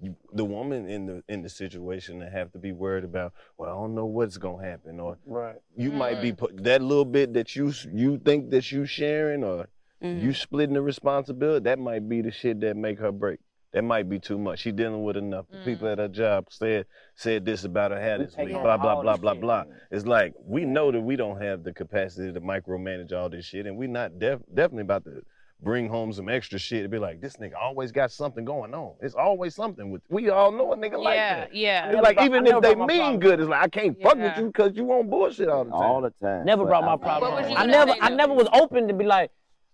[0.00, 3.32] you, the woman in the in the situation to have to be worried about.
[3.56, 5.56] Well, I don't know what's gonna happen, or Right.
[5.76, 9.68] you might be put that little bit that you you think that you sharing, or
[10.02, 10.22] Mhm.
[10.22, 11.62] you splitting the responsibility.
[11.64, 13.38] That might be the shit that make her break.
[13.72, 14.60] That might be too much.
[14.60, 15.46] She dealing with enough.
[15.50, 15.92] The people mm.
[15.92, 19.32] at her job said said this about her, had this week, blah blah blah blah
[19.32, 19.40] shit.
[19.40, 19.64] blah.
[19.90, 23.66] It's like we know that we don't have the capacity to micromanage all this shit,
[23.66, 25.22] and we're not def- definitely about to
[25.62, 28.94] bring home some extra shit to be like, this nigga always got something going on.
[29.00, 30.02] It's always something with.
[30.08, 31.54] We all know a nigga like that.
[31.54, 31.90] yeah.
[31.90, 33.20] It's like brought- even if they mean problem.
[33.20, 35.80] good, it's like I can't fuck with you because you want bullshit all the time.
[35.80, 36.44] All the time.
[36.44, 37.32] Never brought my problem.
[37.32, 39.30] What was you I never, I never was open to be like,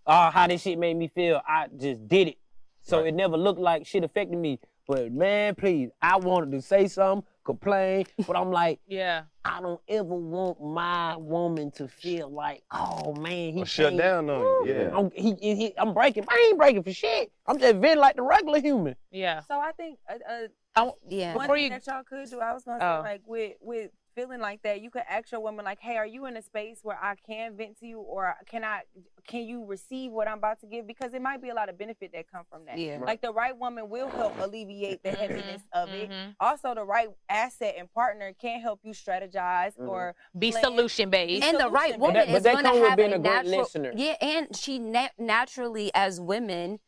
[0.06, 1.40] oh, how this shit made me feel.
[1.46, 2.38] I just did it,
[2.86, 4.58] so it never looked like shit affected me.
[4.88, 9.22] But man, please, I wanted to say something, complain, but I'm like, yeah.
[9.44, 14.30] I don't ever want my woman to feel like, oh man, he Or shut down
[14.30, 14.72] on you.
[14.74, 14.96] Yeah.
[14.96, 16.24] I'm, he, he, I'm breaking.
[16.28, 17.32] I ain't breaking for shit.
[17.46, 18.94] I'm just being like the regular human.
[19.10, 19.40] Yeah.
[19.40, 20.14] So I think uh,
[20.76, 21.34] uh, yeah.
[21.34, 23.02] one Before thing you- that y'all could do, I was gonna Oh.
[23.02, 26.06] say, like with with feeling like that, you could ask your woman, like, "Hey, are
[26.06, 28.80] you in a space where I can vent to you, or can I,
[29.28, 30.86] can you receive what I'm about to give?
[30.86, 32.78] Because it might be a lot of benefit that come from that.
[32.78, 32.98] Yeah.
[33.04, 36.10] Like the right woman will help alleviate the heaviness of it.
[36.10, 36.34] Mhm.
[36.40, 39.88] Also, the right asset and partner can help you strategize Mhm.
[39.88, 41.44] or Be solution based.
[41.44, 43.58] and the right woman that- but is going to have being a a great natural,
[43.58, 43.92] listener.
[43.94, 46.80] yeah, and she na- naturally as women,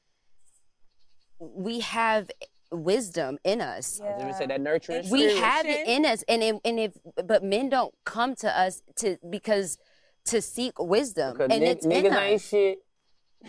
[1.38, 2.30] we have
[2.70, 4.00] wisdom in us.
[4.00, 5.08] I was gonna say that nurturing.
[5.10, 6.92] We have it in us and if, and if
[7.24, 9.78] but men don't come to us to because
[10.26, 12.78] to seek wisdom Because and nig- it's in niggas ain't shit.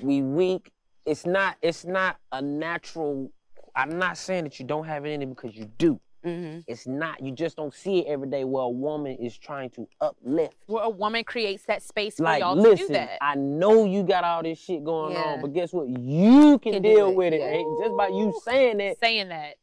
[0.01, 0.71] We weak.
[1.05, 1.57] It's not.
[1.61, 3.31] It's not a natural.
[3.75, 5.99] I'm not saying that you don't have it in it because you do.
[6.25, 6.63] Mhm.
[6.67, 7.23] It's not.
[7.23, 8.43] You just don't see it every day.
[8.43, 10.55] Where a woman is trying to uplift.
[10.67, 13.17] Where a woman creates that space for Like, y'all to listen, do that.
[13.21, 15.21] I know you got all this shit going Yeah.
[15.23, 15.87] on, but guess what?
[15.87, 17.39] You can, Can deal it, with it.
[17.39, 17.63] yeah.
[17.85, 19.55] Just by you saying that, saying that.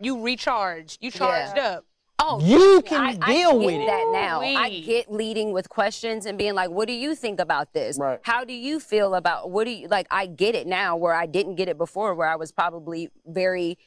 [0.00, 0.98] You recharged.
[1.02, 1.68] You charged Yeah.
[1.76, 1.84] up.
[2.20, 3.86] oh you can I deal get with it.
[3.86, 7.72] that now i get leading with questions and being like what do you think about
[7.72, 8.18] this Right.
[8.24, 11.26] how do you feel about what do you like i get it now where i
[11.26, 13.78] didn't get it before where i was probably very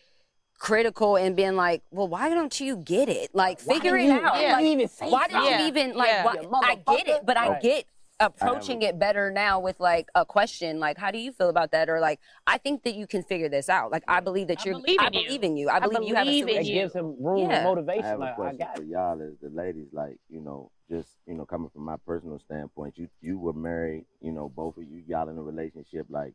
[0.62, 4.51] critical and being like well why don't you get it like figure it out why
[4.51, 5.51] like, do you even say why did something?
[5.53, 5.68] you Yeah.
[5.68, 6.24] even like Yeah.
[6.43, 7.86] why, i get it but i get
[8.20, 11.89] approaching it better now with like a question like how do you feel about that
[11.89, 14.66] or like i think that you can figure this out like i believe that I
[14.70, 15.24] you're believe i you.
[15.24, 16.82] believe in you i believe, you have a believe in That solution you.
[16.82, 17.55] gives him room Yeah.
[17.55, 18.03] and I motivation.
[18.03, 21.09] have a like I question got for y'all as the ladies, like, you know, just,
[21.26, 24.84] you know, coming from my personal standpoint, you you were married, you know, both of
[24.84, 26.34] you, y'all in a relationship, like,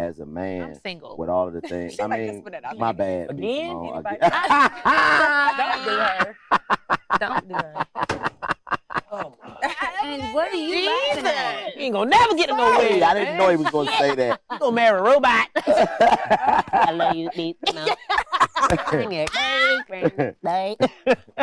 [0.00, 1.16] as a man, I'm single.
[1.16, 1.98] with all of the things.
[2.00, 3.30] I like mean, spit my bad.
[3.30, 3.68] Again?
[3.68, 4.18] Simone, again.
[5.58, 6.36] don't do her
[7.18, 7.86] don't do her
[9.12, 9.34] Oh,
[10.10, 12.80] and what are you laughing at you ain't gonna never get him nowhere.
[12.80, 14.40] Hey, I didn't know he was gonna say that.
[14.50, 15.48] You gonna marry a robot.
[15.56, 17.56] I love you, Pete.
[17.74, 17.86] No.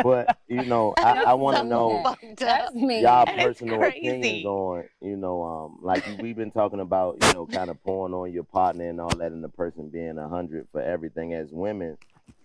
[0.02, 3.98] but you know, I, I want to know that's me y'all That is personal crazy.
[3.98, 8.14] opinions on, you know, um, like we've been talking about, you know, kind of pouring
[8.14, 11.50] on your partner and all that, and the person being a hundred for everything as
[11.50, 11.96] women.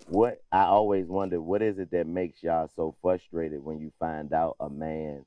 [0.07, 4.33] What I always wonder, what is it that makes y'all so frustrated when you find
[4.33, 5.25] out a man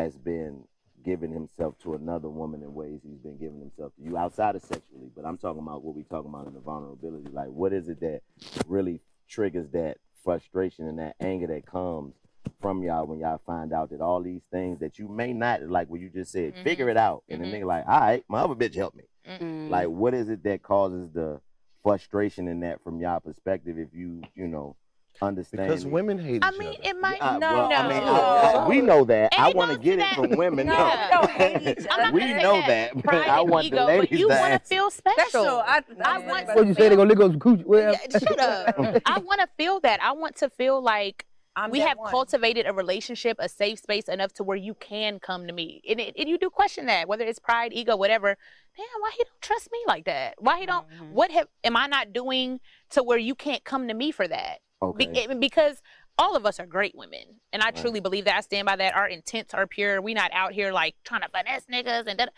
[0.00, 0.64] has been
[1.04, 4.62] giving himself to another woman in ways he's been giving himself to you outside of
[4.62, 5.10] sexually?
[5.14, 7.30] But I'm talking about what we talking about in the vulnerability.
[7.32, 8.20] Like, what is it that
[8.66, 12.14] really triggers that frustration and that anger that comes
[12.60, 15.88] from y'all when y'all find out that all these things that you may not like
[15.88, 17.22] what you just said, figure it out.
[17.28, 17.50] And Mhm.
[17.50, 19.04] the nigga like, all right, my other bitch help me.
[19.26, 19.68] Mm.
[19.70, 21.40] Like, what is it that causes the
[21.82, 24.76] frustration in that from y'all perspective if you, you know,
[25.22, 26.76] understand Because women hate I mean, other.
[26.82, 27.20] it might.
[27.20, 28.12] Uh, No, well, I mean, no.
[28.14, 29.34] I- I- we know that.
[29.34, 30.66] And I want to get to it from women.
[30.66, 30.74] No,
[31.12, 32.94] No, we don't hate each I'm not we know that.
[32.94, 33.04] that.
[33.04, 35.44] Pride I and want ego, the but you to want to feel That's special.
[35.44, 35.58] true.
[35.58, 39.02] I, I want but What you say, they gonna Yeah, shut up.
[39.06, 40.02] I want to feel that.
[40.02, 42.10] I want to feel like I'm we have one.
[42.10, 45.82] cultivated a relationship, a safe space enough to where you can come to me.
[45.88, 48.36] And, it, and you do question that, whether it's pride, ego, whatever.
[48.76, 50.36] Damn, why he don't trust me like that?
[50.38, 50.86] Why he don't?
[50.88, 51.10] Mhm.
[51.10, 52.60] What have am I not doing
[52.90, 54.60] to where you can't come to me for that?
[54.96, 55.26] Be- Okay.
[55.28, 55.82] and because
[56.18, 57.76] all of us are great women, and I Right.
[57.76, 58.36] truly believe that.
[58.36, 58.94] I stand by that.
[58.94, 60.00] Our intents are pure.
[60.00, 62.32] We're not out here like trying to finesse niggas and that,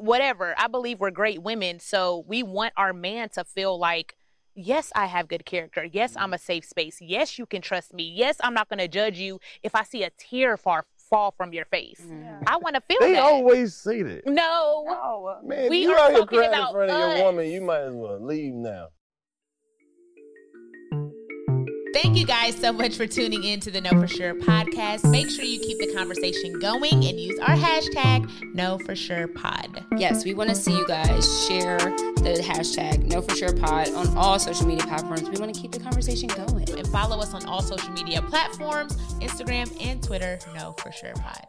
[0.00, 0.54] whatever.
[0.58, 4.16] I believe we're great women, so we want our man to feel like
[4.54, 5.82] yes, I have good character.
[5.84, 6.98] Yes, I'm a safe space.
[7.00, 8.04] Yes, you can trust me.
[8.04, 11.54] Yes, I'm not going to judge you if I see a tear far, fall from
[11.54, 12.02] your face.
[12.02, 12.44] Mm-hmm.
[12.46, 13.22] I want to feel They that.
[13.22, 14.26] always say that.
[14.26, 14.84] no.
[14.86, 15.38] No.
[15.42, 17.16] Man, We if you are out here crying in front of us.
[17.18, 18.88] your woman, you might as well leave now.
[22.02, 25.08] Thank you guys so much for tuning in to the Know For Sure podcast.
[25.08, 29.84] Make sure you keep the conversation going and use our hashtag Know For Sure Pod.
[29.96, 34.16] Yes, we want to see you guys share the hashtag Know For Sure Pod on
[34.16, 35.30] all social media platforms.
[35.30, 36.68] We want to keep the conversation going.
[36.76, 41.46] And follow us on all social media platforms Instagram and Twitter, Know For Sure Pod.